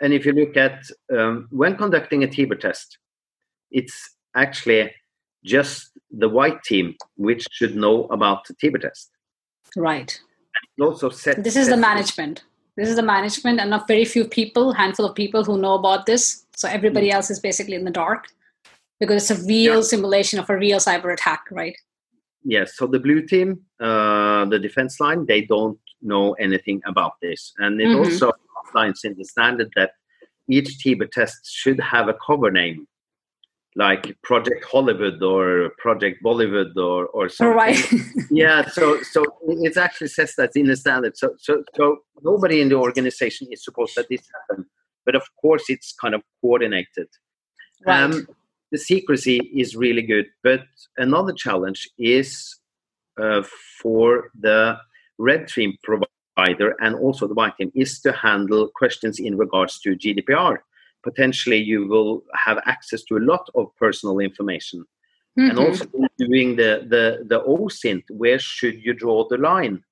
and 0.00 0.12
if 0.12 0.24
you 0.24 0.32
look 0.32 0.56
at 0.56 0.84
um, 1.14 1.48
when 1.50 1.76
conducting 1.76 2.24
a 2.24 2.28
TIBER 2.28 2.56
test, 2.56 2.98
it's 3.70 4.16
actually 4.34 4.92
just 5.44 5.90
the 6.10 6.28
white 6.28 6.62
team 6.62 6.96
which 7.16 7.46
should 7.50 7.76
know 7.76 8.04
about 8.04 8.46
the 8.46 8.54
TIBER 8.54 8.78
test. 8.78 9.10
Right. 9.76 10.18
also 10.80 11.10
set. 11.10 11.44
This 11.44 11.56
is 11.56 11.68
the 11.68 11.76
management. 11.76 12.44
This 12.78 12.88
is 12.88 12.94
the 12.94 13.02
management, 13.02 13.58
and 13.58 13.74
a 13.74 13.84
very 13.88 14.04
few 14.04 14.24
people, 14.24 14.72
handful 14.72 15.04
of 15.04 15.16
people 15.16 15.42
who 15.42 15.58
know 15.58 15.74
about 15.74 16.06
this. 16.06 16.46
So 16.56 16.68
everybody 16.68 17.08
mm. 17.08 17.14
else 17.14 17.28
is 17.28 17.40
basically 17.40 17.74
in 17.74 17.84
the 17.84 17.90
dark 17.90 18.26
because 19.00 19.28
it's 19.28 19.40
a 19.40 19.44
real 19.46 19.76
yeah. 19.76 19.80
simulation 19.80 20.38
of 20.38 20.48
a 20.48 20.56
real 20.56 20.78
cyber 20.78 21.12
attack, 21.12 21.42
right? 21.50 21.76
Yes. 22.44 22.76
So 22.76 22.86
the 22.86 23.00
blue 23.00 23.22
team, 23.26 23.62
uh, 23.80 24.44
the 24.44 24.60
defense 24.60 25.00
line, 25.00 25.26
they 25.26 25.40
don't 25.40 25.76
know 26.02 26.34
anything 26.34 26.80
about 26.86 27.14
this, 27.20 27.52
and 27.58 27.80
it 27.80 27.88
mm-hmm. 27.88 27.98
also 27.98 28.32
outlines 28.58 29.00
in 29.02 29.16
the 29.18 29.24
standard 29.24 29.72
that 29.74 29.90
each 30.48 30.78
TIBER 30.78 31.06
test 31.06 31.50
should 31.50 31.80
have 31.80 32.08
a 32.08 32.14
cover 32.24 32.52
name 32.52 32.86
like 33.78 34.16
Project 34.22 34.64
Hollywood 34.64 35.22
or 35.22 35.70
Project 35.78 36.22
Bollywood 36.22 36.76
or 36.76 37.06
or 37.06 37.28
something. 37.28 37.56
Right. 37.56 37.78
yeah. 38.30 38.68
So 38.68 39.00
so 39.02 39.24
it 39.46 39.76
actually 39.76 40.08
says 40.08 40.34
that 40.36 40.50
in 40.56 40.66
the 40.66 40.76
standard. 40.76 41.16
So 41.16 41.34
so 41.38 41.62
so 41.76 41.98
nobody 42.22 42.60
in 42.60 42.68
the 42.68 42.74
organization 42.74 43.46
is 43.52 43.64
supposed 43.64 43.94
that 43.96 44.08
this 44.10 44.28
happen, 44.34 44.66
but 45.06 45.14
of 45.14 45.22
course 45.40 45.64
it's 45.68 45.94
kind 45.94 46.14
of 46.14 46.22
coordinated. 46.40 47.08
Right. 47.86 48.02
Um, 48.02 48.26
the 48.72 48.78
secrecy 48.78 49.38
is 49.54 49.76
really 49.76 50.02
good, 50.02 50.26
but 50.42 50.64
another 50.96 51.32
challenge 51.32 51.88
is 51.98 52.58
uh, 53.22 53.42
for 53.80 54.30
the 54.38 54.76
red 55.18 55.48
team 55.48 55.74
provider 55.84 56.74
and 56.80 56.94
also 56.96 57.26
the 57.26 57.34
white 57.34 57.56
team 57.56 57.70
is 57.74 58.00
to 58.00 58.12
handle 58.12 58.68
questions 58.74 59.18
in 59.18 59.36
regards 59.38 59.80
to 59.80 59.96
GDPR 59.96 60.58
potentially 61.02 61.58
you 61.58 61.86
will 61.86 62.22
have 62.34 62.58
access 62.66 63.02
to 63.04 63.16
a 63.16 63.26
lot 63.32 63.48
of 63.54 63.74
personal 63.76 64.18
information. 64.18 64.84
Mm-hmm. 65.38 65.50
And 65.50 65.58
also 65.58 65.84
doing 66.18 66.56
the, 66.56 66.86
the, 66.88 67.24
the 67.28 67.40
OSINT, 67.44 68.02
where 68.10 68.38
should 68.38 68.82
you 68.82 68.92
draw 68.92 69.28
the 69.28 69.36
line? 69.36 69.84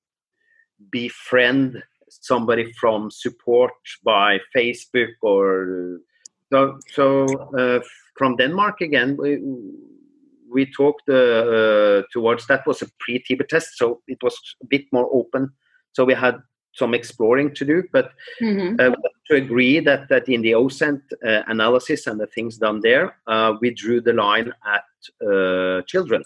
Befriend 0.91 1.81
somebody 2.09 2.71
from 2.73 3.09
support 3.11 3.71
by 4.03 4.39
Facebook 4.55 5.13
or 5.21 5.99
so. 6.51 6.79
So 6.93 7.25
uh, 7.57 7.79
from 8.17 8.35
Denmark 8.37 8.81
again, 8.81 9.17
we, 9.17 9.39
we 10.49 10.65
talked 10.65 11.03
uh, 11.09 11.13
uh, 11.13 12.01
towards 12.11 12.47
that 12.47 12.65
was 12.65 12.81
a 12.81 12.87
pre-TIBER 12.99 13.43
test, 13.43 13.77
so 13.77 14.01
it 14.07 14.17
was 14.21 14.37
a 14.63 14.65
bit 14.65 14.85
more 14.91 15.09
open. 15.13 15.49
So 15.91 16.05
we 16.05 16.13
had 16.13 16.35
some 16.77 16.93
exploring 16.93 17.53
to 17.55 17.65
do, 17.65 17.83
but 17.91 18.11
mm-hmm. 18.41 18.75
uh, 18.79 18.95
to 19.27 19.35
agree 19.35 19.79
that 19.79 20.07
that 20.09 20.29
in 20.29 20.41
the 20.41 20.51
OSINT 20.51 21.01
uh, 21.25 21.41
analysis 21.47 22.07
and 22.07 22.19
the 22.19 22.27
things 22.27 22.57
done 22.57 22.79
there, 22.81 23.17
uh, 23.27 23.53
we 23.61 23.71
drew 23.73 23.99
the 23.99 24.13
line 24.13 24.53
at 24.75 24.85
uh, 25.27 25.81
children. 25.87 26.23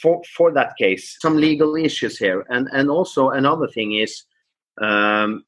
For 0.00 0.22
for 0.36 0.52
that 0.52 0.76
case, 0.78 1.16
some 1.20 1.36
legal 1.36 1.76
issues 1.76 2.18
here, 2.18 2.44
and 2.48 2.68
and 2.72 2.90
also 2.90 3.30
another 3.30 3.68
thing 3.68 3.92
is. 3.94 4.24
Um, 4.80 5.44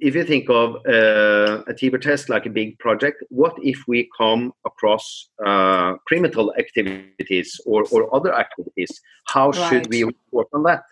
if 0.00 0.14
you 0.14 0.24
think 0.24 0.50
of 0.50 0.74
uh, 0.86 1.62
a 1.66 1.72
TIBER 1.72 1.98
test 1.98 2.28
like 2.28 2.46
a 2.46 2.50
big 2.50 2.78
project, 2.78 3.22
what 3.30 3.54
if 3.62 3.78
we 3.86 4.10
come 4.18 4.52
across 4.66 5.30
uh, 5.46 5.94
criminal 6.06 6.52
activities 6.58 7.58
or, 7.64 7.84
or 7.92 8.14
other 8.14 8.34
activities? 8.34 8.90
How 9.28 9.50
right. 9.50 9.68
should 9.68 9.86
we 9.88 10.02
report 10.04 10.48
on 10.52 10.64
that? 10.64 10.82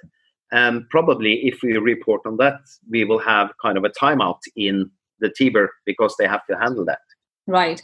And 0.52 0.88
probably 0.90 1.46
if 1.46 1.62
we 1.62 1.76
report 1.78 2.20
on 2.26 2.36
that, 2.36 2.60
we 2.88 3.04
will 3.04 3.18
have 3.18 3.50
kind 3.60 3.78
of 3.78 3.84
a 3.84 3.90
timeout 3.90 4.40
in 4.54 4.90
the 5.20 5.30
TIBER 5.30 5.70
because 5.86 6.14
they 6.18 6.26
have 6.26 6.44
to 6.46 6.58
handle 6.58 6.84
that. 6.84 7.00
Right. 7.46 7.82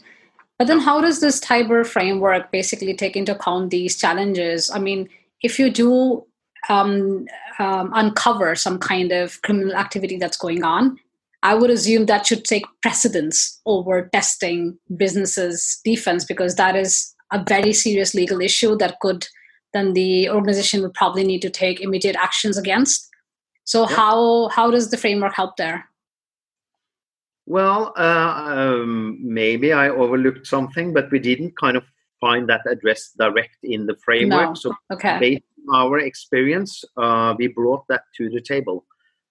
But 0.59 0.67
then 0.67 0.79
how 0.79 1.01
does 1.01 1.19
this 1.19 1.39
TIBER 1.39 1.83
framework 1.83 2.51
basically 2.51 2.93
take 2.93 3.15
into 3.15 3.35
account 3.35 3.71
these 3.71 3.97
challenges? 3.97 4.69
I 4.69 4.77
mean, 4.79 5.09
if 5.41 5.57
you 5.57 5.71
do 5.71 6.25
um, 6.69 7.25
um, 7.57 7.91
uncover 7.93 8.55
some 8.55 8.77
kind 8.77 9.11
of 9.11 9.41
criminal 9.41 9.75
activity 9.75 10.17
that's 10.17 10.37
going 10.37 10.63
on, 10.63 10.97
I 11.41 11.55
would 11.55 11.69
assume 11.69 12.05
that 12.05 12.27
should 12.27 12.43
take 12.43 12.65
precedence 12.81 13.61
over 13.65 14.09
testing 14.11 14.77
businesses' 14.97 15.79
defense 15.85 16.25
because 16.25 16.55
that 16.55 16.75
is 16.75 17.15
a 17.31 17.43
very 17.47 17.71
serious 17.71 18.13
legal 18.13 18.41
issue 18.41 18.75
that 18.77 18.99
could 18.99 19.27
then 19.73 19.93
the 19.93 20.29
organization 20.29 20.81
would 20.81 20.93
probably 20.93 21.23
need 21.23 21.41
to 21.41 21.49
take 21.49 21.81
immediate 21.81 22.15
actions 22.15 22.57
against. 22.57 23.09
So 23.63 23.81
yep. 23.81 23.97
how 23.97 24.49
how 24.49 24.71
does 24.71 24.89
the 24.89 24.97
framework 24.97 25.35
help 25.35 25.57
there? 25.57 25.85
Well, 27.45 27.93
uh, 27.97 28.33
um, 28.57 29.17
maybe 29.21 29.73
I 29.73 29.89
overlooked 29.89 30.45
something, 30.45 30.93
but 30.93 31.09
we 31.11 31.17
didn't 31.17 31.57
kind 31.57 31.75
of 31.75 31.83
find 32.21 32.47
that 32.47 32.61
addressed 32.69 33.17
direct 33.17 33.57
in 33.63 33.87
the 33.87 33.95
framework. 34.05 34.49
No. 34.49 34.53
So, 34.53 34.75
okay. 34.93 35.17
based 35.19 35.43
on 35.67 35.75
our 35.75 35.99
experience, 35.99 36.83
uh, 36.97 37.33
we 37.39 37.47
brought 37.47 37.85
that 37.89 38.03
to 38.17 38.29
the 38.29 38.41
table. 38.41 38.85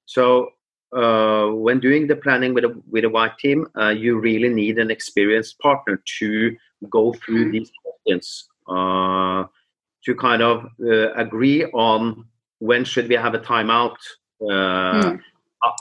So, 0.07 0.51
uh, 0.97 1.49
when 1.49 1.79
doing 1.79 2.07
the 2.07 2.17
planning 2.17 2.55
with 2.55 2.65
a 2.65 2.83
with 2.91 3.05
a 3.05 3.09
white 3.09 3.39
team, 3.39 3.67
uh, 3.79 3.91
you 3.91 4.19
really 4.19 4.49
need 4.49 4.79
an 4.79 4.91
experienced 4.91 5.59
partner 5.61 6.03
to 6.19 6.57
go 6.91 7.13
through 7.13 7.45
mm-hmm. 7.45 7.53
these 7.53 7.71
questions. 7.85 8.49
Uh, 8.67 9.45
to 10.09 10.15
kind 10.15 10.41
of 10.41 10.65
uh, 10.83 11.13
agree 11.13 11.67
on 11.67 12.25
when 12.61 12.83
should 12.83 13.09
we 13.11 13.15
have 13.15 13.35
a 13.35 13.39
timeout, 13.39 13.99
uh, 14.41 15.03
mm. 15.03 15.21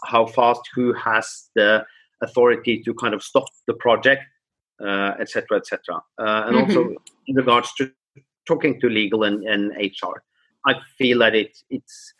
how 0.03 0.25
fast, 0.25 0.59
who 0.75 0.91
has 0.93 1.49
the 1.55 1.85
authority 2.21 2.83
to 2.83 2.93
kind 2.93 3.13
of 3.13 3.23
stop 3.23 3.45
the 3.67 3.73
project, 3.75 4.23
etc., 4.81 5.45
uh, 5.51 5.55
etc. 5.55 5.79
Et 5.95 6.23
uh, 6.23 6.43
and 6.47 6.55
mm-hmm. 6.55 6.77
also 6.77 6.95
in 7.27 7.35
regards 7.37 7.73
to 7.75 7.89
talking 8.45 8.77
to 8.81 8.89
legal 8.89 9.23
and, 9.23 9.45
and 9.45 9.71
HR, 9.77 10.21
I 10.65 10.73
feel 10.97 11.19
that 11.19 11.33
it, 11.33 11.57
it's 11.69 12.13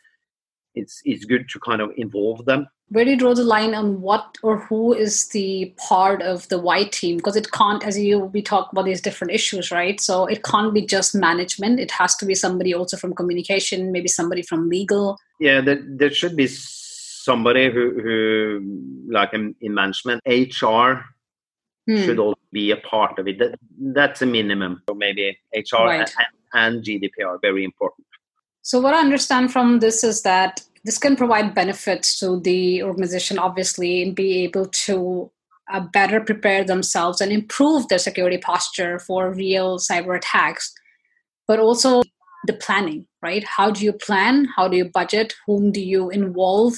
it's 0.76 1.02
it's 1.04 1.26
good 1.26 1.50
to 1.50 1.60
kind 1.60 1.82
of 1.82 1.92
involve 1.98 2.46
them 2.46 2.68
where 2.90 3.04
do 3.04 3.12
you 3.12 3.18
draw 3.18 3.34
the 3.34 3.44
line 3.44 3.74
on 3.74 4.02
what 4.02 4.38
or 4.44 4.60
who 4.60 4.94
is 4.94 5.28
the 5.30 5.74
part 5.78 6.22
of 6.22 6.48
the 6.48 6.58
white 6.58 6.92
team? 6.94 7.18
Because 7.18 7.36
it 7.36 7.52
can't 7.52 7.84
as 7.84 8.00
you 8.00 8.20
we 8.20 8.42
talk 8.42 8.72
about 8.72 8.86
these 8.86 9.02
different 9.02 9.34
issues 9.34 9.72
right? 9.72 10.00
So 10.00 10.26
it 10.26 10.44
can't 10.44 10.74
be 10.74 10.86
just 10.86 11.14
management. 11.14 11.80
It 11.80 11.92
has 11.92 12.16
to 12.18 12.26
be 12.26 12.34
somebody 12.34 12.74
also 12.74 12.96
from 12.98 13.14
communication 13.14 13.92
maybe 13.92 14.08
somebody 14.08 14.42
from 14.42 14.70
legal. 14.70 15.18
Yeah 15.40 15.62
there, 15.62 15.82
there 15.86 16.12
should 16.12 16.36
be 16.38 16.48
somebody 16.48 17.70
who, 17.70 18.00
who 18.02 19.12
like 19.12 19.34
in, 19.34 19.54
in 19.60 19.74
management. 19.74 20.22
Hr 20.26 21.04
hmm. 21.86 21.98
should 21.98 22.20
also 22.20 22.40
be 22.54 22.72
a 22.72 22.78
part 22.78 23.20
of 23.20 23.28
it. 23.28 23.40
That, 23.40 23.60
that's 23.94 24.22
a 24.22 24.26
minimum. 24.26 24.82
So 24.88 24.96
maybe 24.96 25.38
hr 25.54 25.76
right. 25.76 26.14
and, 26.18 26.28
and 26.54 26.84
gdpr 26.86 27.42
very 27.42 27.66
important. 27.66 28.08
So 28.62 28.80
what 28.80 28.94
i 28.94 29.00
understand 29.00 29.52
from 29.52 29.80
this 29.80 30.06
is 30.06 30.22
that 30.22 30.62
this 30.88 30.98
can 30.98 31.18
provide 31.18 31.54
benefits 31.54 32.18
to 32.18 32.40
the 32.40 32.82
organization, 32.82 33.38
obviously, 33.38 34.02
and 34.02 34.16
be 34.16 34.46
able 34.46 34.68
to 34.68 35.30
uh, 35.70 35.82
better 35.82 36.22
prepare 36.22 36.64
themselves 36.64 37.20
and 37.20 37.30
improve 37.30 37.90
their 37.90 38.00
security 38.00 38.38
posture 38.38 38.98
for 38.98 39.34
real 39.34 39.80
cyber 39.80 40.16
attacks. 40.16 40.74
But 41.46 41.60
also 41.60 42.04
the 42.46 42.54
planning, 42.54 43.06
right? 43.22 43.44
How 43.44 43.70
do 43.70 43.84
you 43.84 43.92
plan? 43.92 44.48
How 44.56 44.70
do 44.70 44.78
you 44.78 44.86
budget? 44.86 45.34
Whom 45.46 45.74
do 45.74 45.82
you 45.82 46.10
involve? 46.10 46.76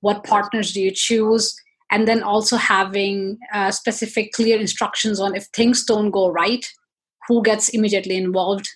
What 0.00 0.24
partners 0.24 0.72
do 0.72 0.80
you 0.80 0.90
choose? 0.90 1.54
And 1.92 2.08
then 2.08 2.24
also 2.24 2.56
having 2.56 3.38
uh, 3.52 3.70
specific, 3.70 4.32
clear 4.32 4.58
instructions 4.58 5.20
on 5.20 5.36
if 5.36 5.44
things 5.52 5.84
don't 5.84 6.10
go 6.10 6.28
right, 6.28 6.66
who 7.28 7.40
gets 7.40 7.68
immediately 7.68 8.16
involved 8.16 8.68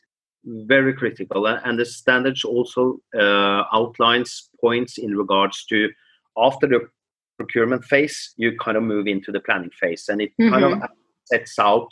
very 0.44 0.94
critical 0.94 1.46
and 1.46 1.78
the 1.78 1.84
standards 1.84 2.44
also 2.44 2.98
uh, 3.18 3.64
outlines 3.72 4.50
points 4.60 4.98
in 4.98 5.16
regards 5.16 5.64
to 5.66 5.88
after 6.36 6.66
the 6.66 6.88
procurement 7.36 7.84
phase 7.84 8.34
you 8.36 8.56
kind 8.58 8.76
of 8.76 8.82
move 8.82 9.06
into 9.06 9.32
the 9.32 9.40
planning 9.40 9.70
phase 9.70 10.08
and 10.08 10.20
it 10.20 10.30
mm-hmm. 10.40 10.52
kind 10.52 10.64
of 10.64 10.72
mm-hmm. 10.72 10.84
sets 11.24 11.58
out 11.58 11.90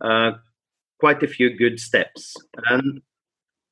uh, 0.00 0.32
quite 0.98 1.22
a 1.22 1.28
few 1.28 1.56
good 1.56 1.78
steps 1.80 2.34
and 2.68 3.00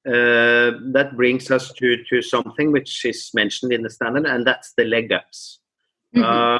uh, 0.04 0.72
that 0.90 1.12
brings 1.14 1.50
us 1.50 1.72
to, 1.74 2.02
to 2.10 2.20
something 2.20 2.72
which 2.72 3.04
is 3.04 3.30
mentioned 3.34 3.72
in 3.72 3.82
the 3.82 3.90
standard, 3.90 4.26
and 4.26 4.44
that's 4.44 4.72
the 4.76 4.84
leg 4.84 5.12
ups. 5.12 5.60
Mm-hmm. 6.16 6.58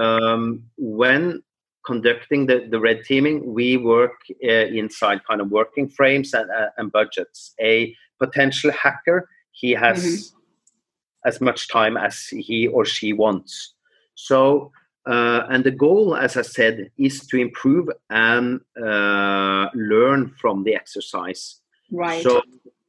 Uh, 0.00 0.02
um, 0.02 0.64
when 0.76 1.42
conducting 1.90 2.46
the, 2.46 2.58
the 2.70 2.78
red 2.78 3.00
teaming, 3.04 3.36
we 3.58 3.68
work 3.76 4.18
uh, 4.44 4.66
inside 4.80 5.18
kind 5.28 5.40
of 5.40 5.50
working 5.50 5.88
frames 5.88 6.32
and, 6.38 6.48
uh, 6.50 6.68
and 6.78 6.92
budgets. 6.92 7.52
A 7.60 7.72
potential 8.24 8.70
hacker, 8.70 9.28
he 9.50 9.70
has 9.72 9.98
mm-hmm. 9.98 11.28
as 11.28 11.40
much 11.40 11.60
time 11.68 11.96
as 11.96 12.16
he 12.48 12.68
or 12.68 12.84
she 12.84 13.12
wants. 13.12 13.74
So, 14.14 14.70
uh, 15.12 15.40
and 15.52 15.64
the 15.64 15.76
goal, 15.86 16.14
as 16.14 16.36
I 16.36 16.42
said, 16.42 16.76
is 16.96 17.26
to 17.28 17.36
improve 17.46 17.88
and 18.08 18.60
uh, 18.80 19.66
learn 19.74 20.20
from 20.40 20.62
the 20.62 20.74
exercise. 20.82 21.42
Right. 21.90 22.22
So 22.22 22.42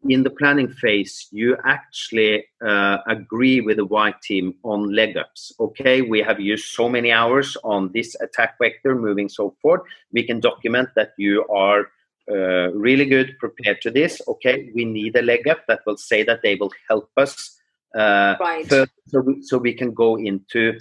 in 0.07 0.23
the 0.23 0.29
planning 0.29 0.67
phase, 0.67 1.27
you 1.31 1.57
actually 1.65 2.45
uh, 2.65 2.97
agree 3.07 3.61
with 3.61 3.77
the 3.77 3.85
white 3.85 4.21
team 4.21 4.55
on 4.63 4.93
leg 4.93 5.17
ups. 5.17 5.51
Okay, 5.59 6.01
we 6.01 6.21
have 6.21 6.39
used 6.39 6.65
so 6.65 6.89
many 6.89 7.11
hours 7.11 7.55
on 7.63 7.91
this 7.93 8.15
attack 8.21 8.57
vector, 8.59 8.95
moving 8.95 9.29
so 9.29 9.55
forth. 9.61 9.81
We 10.11 10.23
can 10.23 10.39
document 10.39 10.89
that 10.95 11.13
you 11.17 11.45
are 11.47 11.87
uh, 12.29 12.71
really 12.73 13.05
good 13.05 13.37
prepared 13.39 13.81
to 13.81 13.91
this. 13.91 14.21
Okay, 14.27 14.71
we 14.73 14.85
need 14.85 15.15
a 15.15 15.21
leg 15.21 15.47
up 15.47 15.65
that 15.67 15.81
will 15.85 15.97
say 15.97 16.23
that 16.23 16.41
they 16.41 16.55
will 16.55 16.71
help 16.87 17.09
us. 17.17 17.57
Uh, 17.95 18.35
right. 18.39 18.67
so, 19.07 19.19
we, 19.19 19.41
so 19.43 19.57
we 19.57 19.73
can 19.73 19.93
go 19.93 20.17
into 20.17 20.79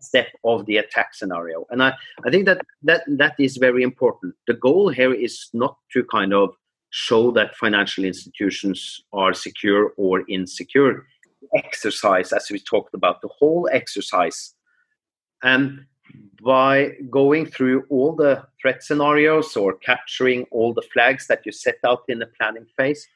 step 0.00 0.28
of 0.44 0.66
the 0.66 0.76
attack 0.78 1.14
scenario. 1.14 1.64
And 1.70 1.82
I, 1.82 1.94
I 2.24 2.30
think 2.30 2.46
that, 2.46 2.60
that 2.82 3.02
that 3.06 3.34
is 3.38 3.56
very 3.56 3.82
important. 3.82 4.34
The 4.46 4.54
goal 4.54 4.88
here 4.88 5.14
is 5.14 5.48
not 5.52 5.76
to 5.92 6.04
kind 6.04 6.34
of 6.34 6.50
show 6.90 7.30
that 7.32 7.56
financial 7.56 8.04
institutions 8.04 9.02
are 9.12 9.32
secure 9.32 9.92
or 9.96 10.24
insecure. 10.28 11.06
Exercise, 11.54 12.32
as 12.32 12.48
we 12.50 12.58
talked 12.58 12.94
about, 12.94 13.20
the 13.20 13.28
whole 13.28 13.68
exercise. 13.72 14.54
And 15.42 15.86
by 16.42 16.92
going 17.10 17.46
through 17.46 17.84
all 17.90 18.14
the 18.14 18.44
threat 18.60 18.82
scenarios 18.82 19.56
or 19.56 19.74
capturing 19.74 20.44
all 20.50 20.72
the 20.72 20.86
flags 20.92 21.26
that 21.26 21.44
you 21.44 21.52
set 21.52 21.76
out 21.86 22.02
in 22.08 22.18
the 22.18 22.30
planning 22.38 22.66
phase, 22.76 23.06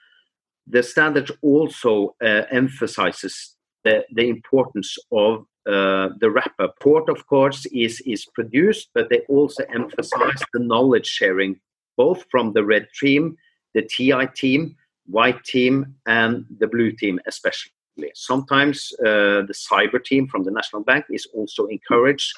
the 0.66 0.82
standard 0.82 1.30
also 1.42 2.14
uh, 2.22 2.42
emphasizes 2.50 3.56
the, 3.84 4.04
the 4.12 4.28
importance 4.28 4.96
of 5.10 5.44
uh, 5.66 6.10
the 6.20 6.30
wrap 6.30 6.54
up. 6.58 6.74
Port, 6.80 7.08
of 7.08 7.26
course, 7.26 7.66
is, 7.66 8.00
is 8.06 8.26
produced, 8.26 8.90
but 8.94 9.08
they 9.08 9.20
also 9.28 9.64
emphasize 9.74 10.42
the 10.52 10.60
knowledge 10.60 11.06
sharing, 11.06 11.58
both 11.96 12.24
from 12.30 12.52
the 12.52 12.64
red 12.64 12.86
team 13.00 13.36
the 13.74 13.82
TI 13.82 14.26
team, 14.34 14.76
white 15.06 15.42
team, 15.44 15.94
and 16.06 16.44
the 16.58 16.66
blue 16.66 16.92
team, 16.92 17.20
especially. 17.26 17.72
Sometimes 18.14 18.92
uh, 19.00 19.44
the 19.46 19.54
cyber 19.54 20.02
team 20.02 20.26
from 20.26 20.44
the 20.44 20.50
National 20.50 20.82
Bank 20.82 21.04
is 21.10 21.28
also 21.34 21.66
encouraged 21.66 22.32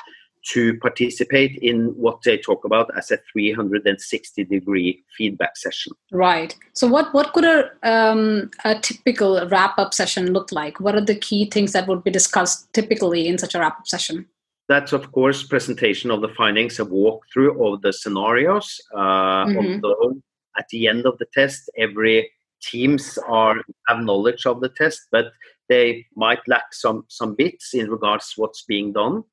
to 0.47 0.79
participate 0.79 1.57
in 1.63 1.87
what 1.97 2.23
they 2.23 2.37
talk 2.37 2.65
about 2.65 2.91
as 2.97 3.11
a 3.11 3.19
360 3.33 4.45
degree 4.45 5.03
feedback 5.17 5.57
session. 5.57 5.93
Right. 6.13 6.55
So, 6.75 6.87
what 6.87 7.15
what 7.15 7.33
could 7.33 7.45
a 7.45 7.71
um, 7.83 8.51
a 8.65 8.79
typical 8.79 9.49
wrap 9.49 9.79
up 9.79 9.95
session 9.95 10.33
look 10.33 10.53
like? 10.53 10.81
What 10.81 10.95
are 10.95 11.05
the 11.05 11.15
key 11.15 11.49
things 11.51 11.73
that 11.73 11.89
would 11.89 12.05
be 12.05 12.11
discussed 12.11 12.73
typically 12.73 13.27
in 13.27 13.39
such 13.39 13.55
a 13.55 13.59
wrap 13.59 13.79
up 13.79 13.87
session? 13.87 14.27
That's 14.69 14.93
of 14.93 15.13
course 15.13 15.43
presentation 15.43 16.11
of 16.11 16.21
the 16.21 16.29
findings, 16.29 16.79
a 16.79 16.85
walkthrough 16.85 17.75
of 17.75 17.83
the 17.83 17.93
scenarios, 17.93 18.81
uh, 18.95 19.47
mm-hmm. 19.47 19.75
of 19.75 19.81
the 19.83 20.21
at 20.57 20.69
the 20.69 20.89
end 20.89 21.07
of 21.07 21.19
the 21.19 21.27
test, 21.33 21.71
every 21.77 22.31
teams 22.63 23.19
are 23.29 23.57
have 23.89 24.01
knowledge 24.01 24.47
of 24.47 24.61
the 24.61 24.71
test, 24.71 25.03
but 25.11 25.27
they 25.69 26.07
might 26.17 26.41
lack 26.47 26.73
some 26.73 27.05
some 27.09 27.35
bits 27.35 27.75
in 27.75 27.91
regards 27.91 28.33
to 28.35 28.41
what's 28.41 28.63
being 28.63 28.93
done. 28.93 29.25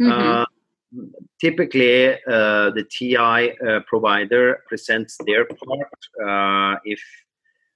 Mm-hmm. 0.00 0.10
Uh, 0.10 0.44
typically, 1.40 2.14
uh, 2.14 2.70
the 2.70 2.86
TI 2.90 3.58
uh, 3.66 3.80
provider 3.86 4.62
presents 4.68 5.16
their 5.26 5.44
part 5.44 5.98
uh, 6.24 6.78
if 6.84 7.00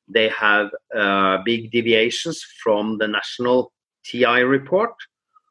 they 0.09 0.29
have 0.29 0.71
uh, 0.97 1.39
big 1.45 1.71
deviations 1.71 2.45
from 2.63 2.99
the 2.99 3.07
national 3.07 3.73
TI 4.05 4.41
report. 4.41 4.95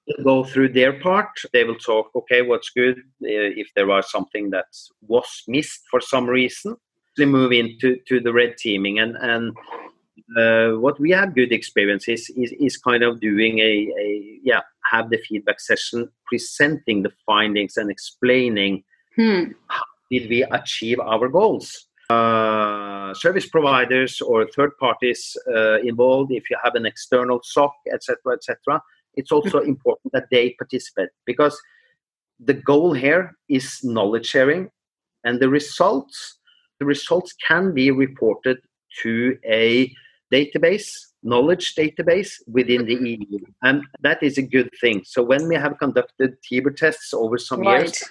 They'll 0.07 0.25
go 0.25 0.43
through 0.43 0.69
their 0.73 0.99
part. 0.99 1.29
They 1.53 1.63
will 1.63 1.77
talk. 1.77 2.09
Okay, 2.15 2.41
what's 2.41 2.71
good? 2.71 2.97
Uh, 3.23 3.53
if 3.61 3.67
there 3.75 3.87
was 3.87 4.11
something 4.11 4.49
that 4.49 4.65
was 5.07 5.43
missed 5.47 5.81
for 5.89 6.01
some 6.01 6.27
reason, 6.27 6.75
move 7.25 7.51
into 7.51 7.97
to 8.07 8.19
the 8.19 8.33
red 8.33 8.57
teaming 8.57 8.99
and 8.99 9.15
and 9.17 9.55
uh, 10.37 10.77
what 10.77 10.99
we 10.99 11.09
have 11.11 11.33
good 11.33 11.51
experience 11.51 12.07
is, 12.07 12.29
is, 12.37 12.53
is 12.59 12.77
kind 12.77 13.03
of 13.03 13.19
doing 13.19 13.59
a, 13.59 13.91
a 13.99 14.39
yeah 14.43 14.61
have 14.91 15.09
the 15.09 15.17
feedback 15.27 15.59
session 15.59 16.09
presenting 16.25 17.03
the 17.03 17.11
findings 17.25 17.77
and 17.77 17.89
explaining 17.89 18.83
hmm. 19.15 19.45
how 19.67 19.83
did 20.11 20.29
we 20.29 20.43
achieve 20.51 20.99
our 20.99 21.27
goals 21.27 21.87
uh, 22.09 23.13
service 23.13 23.47
providers 23.47 24.19
or 24.21 24.47
third 24.47 24.71
parties 24.79 25.37
uh, 25.55 25.79
involved 25.81 26.31
if 26.31 26.49
you 26.49 26.57
have 26.63 26.75
an 26.75 26.85
external 26.85 27.39
soc 27.43 27.73
etc 27.93 28.33
etc 28.33 28.81
it's 29.15 29.31
also 29.31 29.61
hmm. 29.61 29.69
important 29.69 30.11
that 30.13 30.27
they 30.31 30.55
participate 30.59 31.09
because 31.25 31.59
the 32.39 32.53
goal 32.53 32.93
here 32.93 33.35
is 33.49 33.79
knowledge 33.83 34.25
sharing 34.25 34.69
and 35.23 35.39
the 35.39 35.49
results 35.49 36.38
the 36.79 36.85
results 36.85 37.33
can 37.45 37.73
be 37.73 37.91
reported 37.91 38.57
to 39.01 39.37
a 39.45 39.93
database, 40.31 40.91
knowledge 41.23 41.75
database 41.75 42.33
within 42.47 42.85
the 42.85 42.95
EU. 42.95 43.39
And 43.63 43.83
that 44.01 44.23
is 44.23 44.37
a 44.37 44.41
good 44.41 44.69
thing. 44.79 45.03
So 45.05 45.21
when 45.23 45.47
we 45.47 45.55
have 45.55 45.77
conducted 45.79 46.37
TIBER 46.43 46.71
tests 46.71 47.13
over 47.13 47.37
some 47.37 47.61
right. 47.61 47.81
years, 47.81 48.03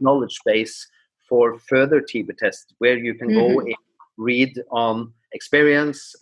knowledge 0.00 0.38
base 0.44 0.88
for 1.28 1.58
further 1.58 2.00
TIBER 2.00 2.32
tests 2.32 2.72
where 2.78 2.98
you 2.98 3.14
can 3.14 3.28
mm-hmm. 3.28 3.54
go 3.54 3.60
and 3.60 3.74
read 4.16 4.60
on 4.70 5.12
experience. 5.32 6.14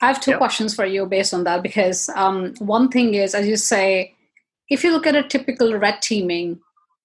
I 0.00 0.08
have 0.08 0.20
two 0.20 0.32
yeah. 0.32 0.38
questions 0.38 0.74
for 0.74 0.84
you 0.84 1.06
based 1.06 1.32
on 1.32 1.44
that 1.44 1.62
because 1.62 2.08
um, 2.10 2.54
one 2.58 2.88
thing 2.88 3.14
is, 3.14 3.34
as 3.34 3.46
you 3.46 3.56
say, 3.56 4.14
if 4.68 4.82
you 4.82 4.92
look 4.92 5.06
at 5.06 5.16
a 5.16 5.22
typical 5.22 5.78
red 5.78 6.02
teaming, 6.02 6.60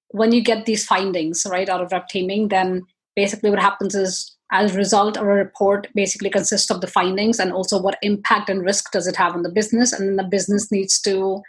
when 0.10 0.32
you 0.32 0.44
get 0.44 0.66
these 0.66 0.86
findings 0.86 1.46
right 1.50 1.70
out 1.70 1.82
of 1.82 1.92
red 1.92 2.08
teaming, 2.10 2.50
then 2.50 2.84
basically 3.16 3.50
what 3.50 3.60
happens 3.60 3.96
is 3.96 4.31
as 4.52 4.74
a 4.74 4.78
result 4.78 5.18
a 5.18 5.24
report 5.24 5.88
basically 5.96 6.30
consists 6.30 6.70
of 6.70 6.82
the 6.82 6.88
findings 6.88 7.40
and 7.40 7.54
also 7.54 7.82
what 7.82 7.98
impact 8.02 8.50
and 8.50 8.64
risk 8.64 8.92
does 8.92 9.08
it 9.08 9.16
have 9.16 9.34
on 9.34 9.44
the 9.44 9.52
business. 9.52 9.94
And 9.94 10.20
the 10.20 10.24
business 10.24 10.72
needs 10.72 11.00
to 11.02 11.42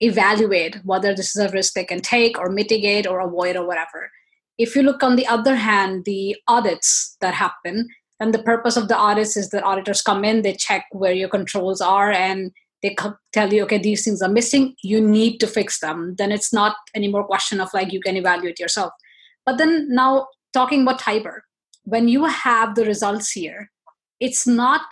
evaluate 0.00 0.76
whether 0.84 1.14
this 1.14 1.36
is 1.36 1.44
a 1.44 1.52
risk 1.52 1.74
they 1.74 1.84
can 1.84 2.00
take 2.00 2.38
or 2.38 2.48
mitigate 2.48 3.06
or 3.06 3.20
avoid 3.20 3.56
or 3.56 3.66
whatever. 3.66 4.10
If 4.56 4.76
you 4.76 4.82
look 4.82 5.02
on 5.02 5.16
the 5.16 5.26
other 5.26 5.56
hand 5.56 6.04
the 6.04 6.36
audits 6.46 7.16
that 7.20 7.34
happen 7.34 7.88
then 8.20 8.30
the 8.30 8.42
purpose 8.42 8.76
of 8.76 8.86
the 8.88 8.96
audits 8.96 9.36
is 9.36 9.50
that 9.50 9.64
auditors 9.64 10.02
come 10.02 10.24
in 10.24 10.42
they 10.42 10.54
check 10.54 10.86
where 10.92 11.12
your 11.12 11.28
controls 11.28 11.80
are 11.80 12.12
and 12.12 12.52
they 12.82 12.94
tell 13.32 13.52
you 13.52 13.64
okay 13.64 13.78
these 13.78 14.04
things 14.04 14.22
are 14.22 14.28
missing 14.28 14.74
you 14.82 15.00
need 15.00 15.38
to 15.38 15.46
fix 15.46 15.80
them. 15.80 16.14
Then 16.18 16.30
it's 16.30 16.52
not 16.52 16.76
any 16.94 17.08
more 17.08 17.24
question 17.24 17.60
of 17.60 17.70
like 17.74 17.92
you 17.92 18.00
can 18.00 18.16
evaluate 18.16 18.60
yourself. 18.60 18.92
But 19.46 19.58
then 19.58 19.88
now 19.90 20.28
talking 20.52 20.82
about 20.82 21.00
Tiber, 21.00 21.44
when 21.84 22.08
you 22.08 22.24
have 22.24 22.74
the 22.74 22.84
results 22.84 23.30
here, 23.30 23.70
it's 24.20 24.46
not, 24.46 24.82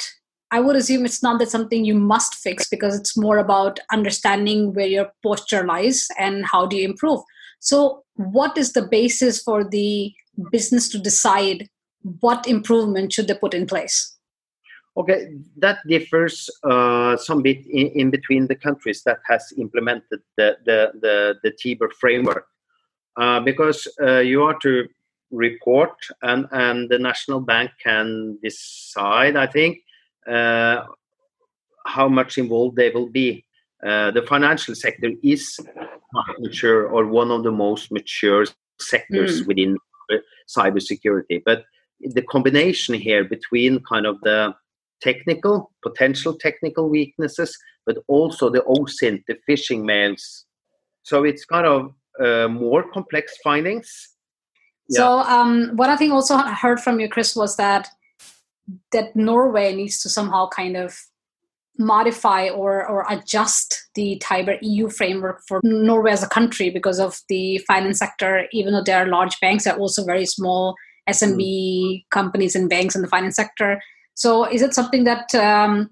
I 0.51 0.61
would 0.61 0.77
assume 0.77 1.05
it's 1.05 1.23
not 1.23 1.39
that 1.39 1.51
something 1.51 1.85
you 1.85 1.95
must 1.95 2.35
fix 2.35 2.69
because 2.69 2.99
it's 2.99 3.17
more 3.17 3.39
about 3.39 3.81
understanding 3.91 4.73
where 4.75 4.87
your 4.87 5.11
posture 5.23 5.65
lies 5.65 6.07
and 6.19 6.45
how 6.47 6.67
do 6.67 6.77
you 6.77 6.85
improve. 6.85 7.21
So, 7.61 8.03
what 8.17 8.59
is 8.59 8.73
the 8.73 8.83
basis 8.83 9.43
for 9.43 9.65
the 9.65 10.13
business 10.51 10.89
to 10.91 10.99
decide 10.99 11.69
what 12.21 12.47
improvement 12.47 13.13
should 13.13 13.29
they 13.29 13.35
put 13.35 13.55
in 13.55 13.67
place? 13.67 14.17
Okay, 14.97 15.29
that 15.57 15.79
differs 15.89 16.51
uh, 16.65 17.17
some 17.17 17.41
bit 17.41 17.65
in, 17.67 17.87
in, 17.95 18.11
between 18.11 18.47
the 18.49 18.55
countries 18.55 19.03
that 19.05 19.21
has 19.27 19.51
implemented 19.57 20.21
the 20.37 20.59
the 20.67 20.93
the, 21.01 21.35
the 21.43 21.89
framework, 21.99 22.47
uh, 23.17 23.41
because 23.41 23.89
uh, 24.03 24.19
you 24.19 24.43
are 24.43 24.59
to 24.59 24.87
report, 25.33 25.97
and 26.23 26.47
and 26.53 26.89
the 26.89 26.99
national 26.99 27.41
bank 27.41 27.71
can 27.83 28.39
decide, 28.43 29.37
I 29.37 29.47
think, 29.47 29.79
uh, 30.31 30.85
how 31.87 32.09
much 32.09 32.39
involved 32.39 32.77
they 32.77 32.91
will 32.91 33.09
be. 33.09 33.45
Uh, 33.85 34.13
the 34.13 34.23
financial 34.23 34.75
sector 34.75 35.11
is 35.25 35.59
mature 36.39 36.87
or 36.87 37.07
one 37.07 37.33
of 37.33 37.43
the 37.43 37.51
most 37.51 37.91
mature 37.91 38.45
sectors 38.79 39.43
mm. 39.43 39.47
within 39.47 39.77
cybersecurity, 40.49 41.43
but 41.45 41.65
the 42.01 42.23
combination 42.23 42.95
here 42.95 43.25
between 43.25 43.81
kind 43.81 44.07
of 44.07 44.21
the 44.23 44.55
technical 45.01 45.73
potential 45.83 46.35
technical 46.35 46.89
weaknesses, 46.89 47.59
but 47.87 47.99
also 48.07 48.49
the 48.51 48.63
OSINT, 48.63 49.25
the 49.27 49.37
phishing 49.49 49.83
mails. 49.85 50.47
So 51.03 51.25
it's 51.25 51.45
kind 51.45 51.67
of 51.67 51.93
uh, 52.21 52.49
more 52.49 52.89
complex 52.93 53.37
findings 53.43 54.12
so 54.91 55.21
um, 55.21 55.71
what 55.77 55.89
I 55.89 55.97
think 55.97 56.13
also 56.13 56.35
I 56.35 56.53
heard 56.53 56.81
from 56.81 57.01
you, 57.01 57.09
Chris, 57.09 57.35
was 57.35 57.57
that 57.57 57.89
that 58.93 59.15
Norway 59.17 59.75
needs 59.75 60.01
to 60.03 60.09
somehow 60.09 60.49
kind 60.49 60.77
of 60.77 60.99
modify 61.79 62.49
or, 62.49 62.87
or 62.87 63.07
adjust 63.09 63.89
the 63.95 64.19
Tiber 64.19 64.57
EU 64.61 64.89
framework 64.89 65.41
for 65.49 65.61
Norway 65.65 66.13
as 66.13 66.23
a 66.23 66.29
country 66.29 66.71
because 66.71 67.01
of 67.01 67.21
the 67.29 67.59
finance 67.67 67.99
sector, 67.99 68.47
even 68.53 68.73
though 68.73 68.83
there 68.85 68.99
are 68.99 69.09
large 69.09 69.39
banks, 69.41 69.65
there 69.65 69.75
are 69.75 69.79
also 69.79 70.05
very 70.05 70.27
small 70.27 70.75
SMB 71.09 71.39
mm. 71.39 72.05
companies 72.11 72.55
and 72.55 72.69
banks 72.69 72.95
in 72.95 73.03
the 73.03 73.09
finance 73.09 73.37
sector. 73.37 73.81
So, 74.15 74.45
is 74.45 74.63
it 74.63 74.75
something 74.75 75.05
that 75.05 75.35
um, 75.35 75.91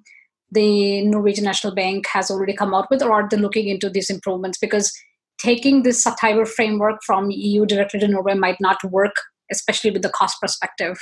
the 0.52 1.02
Norwegian 1.06 1.44
National 1.44 1.74
Bank 1.74 2.06
has 2.06 2.30
already 2.30 2.52
come 2.52 2.74
out 2.74 2.88
with, 2.90 3.02
or 3.02 3.12
are 3.12 3.28
they 3.28 3.36
looking 3.36 3.68
into 3.68 3.88
these 3.88 4.10
improvements? 4.10 4.58
Because 4.58 4.92
taking 5.40 5.82
this 5.82 6.04
Tiber 6.20 6.46
framework 6.46 7.00
from 7.04 7.30
EU 7.30 7.66
directly 7.66 8.00
to 8.00 8.08
Norway 8.08 8.34
might 8.34 8.60
not 8.60 8.82
work, 8.84 9.14
especially 9.50 9.90
with 9.90 10.02
the 10.02 10.10
cost 10.10 10.40
perspective. 10.40 10.98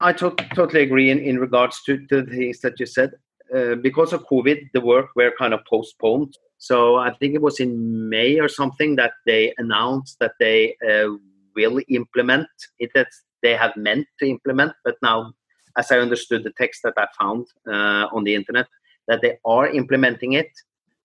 I 0.00 0.12
to- 0.14 0.36
totally 0.54 0.82
agree 0.82 1.10
in, 1.10 1.18
in 1.18 1.38
regards 1.38 1.82
to, 1.86 1.98
to 2.06 2.22
the 2.22 2.30
things 2.30 2.60
that 2.60 2.78
you 2.80 2.86
said. 2.86 3.12
Uh, 3.54 3.74
because 3.76 4.12
of 4.12 4.26
COVID, 4.26 4.70
the 4.72 4.80
work 4.80 5.08
were 5.14 5.32
kind 5.38 5.54
of 5.54 5.60
postponed. 5.68 6.34
So 6.58 6.96
I 6.96 7.12
think 7.14 7.34
it 7.34 7.42
was 7.42 7.60
in 7.60 8.08
May 8.08 8.38
or 8.38 8.48
something 8.48 8.96
that 8.96 9.12
they 9.26 9.52
announced 9.58 10.16
that 10.20 10.32
they 10.40 10.76
uh, 10.88 11.10
will 11.54 11.80
implement 11.88 12.48
it. 12.78 12.90
That 12.94 13.08
they 13.42 13.54
have 13.54 13.76
meant 13.76 14.06
to 14.18 14.26
implement, 14.26 14.72
but 14.84 14.96
now, 15.02 15.34
as 15.76 15.92
I 15.92 15.98
understood 15.98 16.42
the 16.42 16.52
text 16.56 16.80
that 16.84 16.94
I 16.96 17.06
found 17.20 17.46
uh, 17.68 18.08
on 18.10 18.24
the 18.24 18.34
internet, 18.34 18.66
that 19.06 19.20
they 19.20 19.36
are 19.44 19.68
implementing 19.68 20.32
it. 20.32 20.48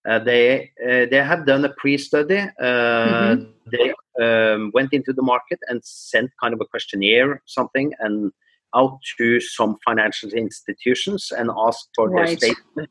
Uh, 0.08 0.20
they 0.20 0.72
uh, 0.84 1.06
they 1.12 1.22
have 1.22 1.46
done 1.46 1.66
a 1.66 1.74
pre-study. 1.74 2.42
Mm-hmm. 2.62 3.44
They 3.72 3.94
um, 4.24 4.72
went 4.74 4.94
into 4.94 5.14
the 5.14 5.22
market 5.22 5.60
and 5.68 5.82
sent 5.84 6.32
kind 6.42 6.54
of 6.54 6.62
a 6.62 6.66
questionnaire, 6.66 7.42
something, 7.46 7.92
and 8.00 8.32
out 8.76 9.00
to 9.18 9.40
some 9.40 9.78
financial 9.84 10.30
institutions 10.30 11.32
and 11.36 11.50
asked 11.58 11.90
for 11.96 12.10
right. 12.10 12.28
their 12.28 12.38
statement 12.38 12.90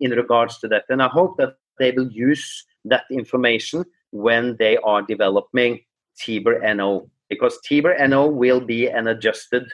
in 0.00 0.10
regards 0.12 0.58
to 0.58 0.68
that. 0.68 0.84
And 0.88 1.02
I 1.02 1.08
hope 1.08 1.36
that 1.38 1.56
they 1.78 1.92
will 1.92 2.10
use 2.10 2.64
that 2.84 3.04
information 3.10 3.84
when 4.10 4.56
they 4.58 4.76
are 4.78 5.02
developing 5.02 5.80
Tiber 6.18 6.58
NO, 6.74 7.08
because 7.28 7.58
Tiber 7.66 7.96
NO 8.06 8.26
will 8.26 8.60
be 8.60 8.88
an 8.88 9.06
adjusted 9.06 9.72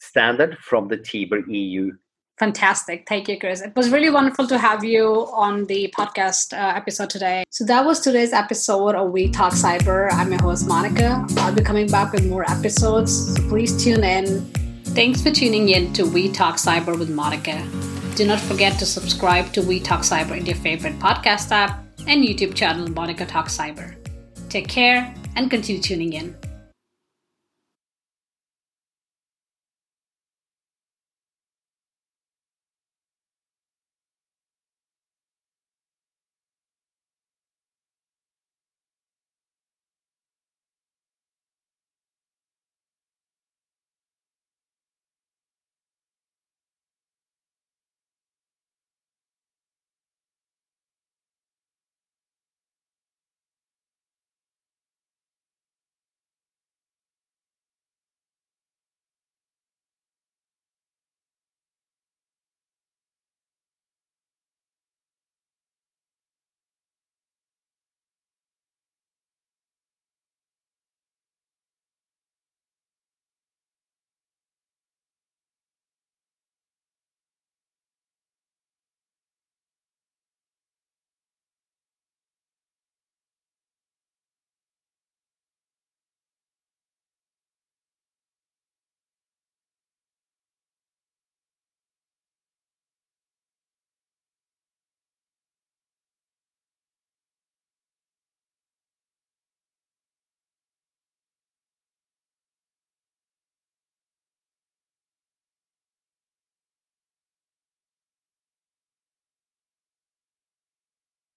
standard 0.00 0.56
from 0.58 0.88
the 0.88 0.96
Tiber 0.96 1.40
EU. 1.48 1.92
Fantastic. 2.38 3.04
Thank 3.08 3.28
you, 3.28 3.38
Chris. 3.38 3.60
It 3.60 3.74
was 3.74 3.90
really 3.90 4.10
wonderful 4.10 4.46
to 4.46 4.58
have 4.58 4.84
you 4.84 5.28
on 5.32 5.64
the 5.66 5.92
podcast 5.96 6.52
uh, 6.52 6.76
episode 6.76 7.10
today. 7.10 7.44
So, 7.50 7.64
that 7.64 7.84
was 7.84 8.00
today's 8.00 8.32
episode 8.32 8.94
of 8.94 9.10
We 9.10 9.28
Talk 9.30 9.52
Cyber. 9.52 10.08
I'm 10.12 10.30
your 10.30 10.40
host, 10.40 10.68
Monica. 10.68 11.26
I'll 11.38 11.52
be 11.54 11.62
coming 11.62 11.88
back 11.88 12.12
with 12.12 12.26
more 12.26 12.48
episodes, 12.48 13.34
so 13.34 13.48
please 13.48 13.82
tune 13.82 14.04
in. 14.04 14.44
Thanks 14.94 15.20
for 15.20 15.30
tuning 15.30 15.68
in 15.70 15.92
to 15.94 16.04
We 16.04 16.30
Talk 16.30 16.56
Cyber 16.56 16.98
with 16.98 17.10
Monica. 17.10 17.66
Do 18.14 18.26
not 18.26 18.40
forget 18.40 18.78
to 18.78 18.86
subscribe 18.86 19.52
to 19.52 19.62
We 19.62 19.80
Talk 19.80 20.00
Cyber 20.00 20.36
in 20.36 20.46
your 20.46 20.56
favorite 20.56 20.98
podcast 20.98 21.50
app 21.50 21.84
and 22.06 22.24
YouTube 22.24 22.54
channel, 22.54 22.88
Monica 22.88 23.26
Talk 23.26 23.48
Cyber. 23.48 23.96
Take 24.48 24.68
care 24.68 25.14
and 25.36 25.50
continue 25.50 25.82
tuning 25.82 26.12
in. 26.12 26.47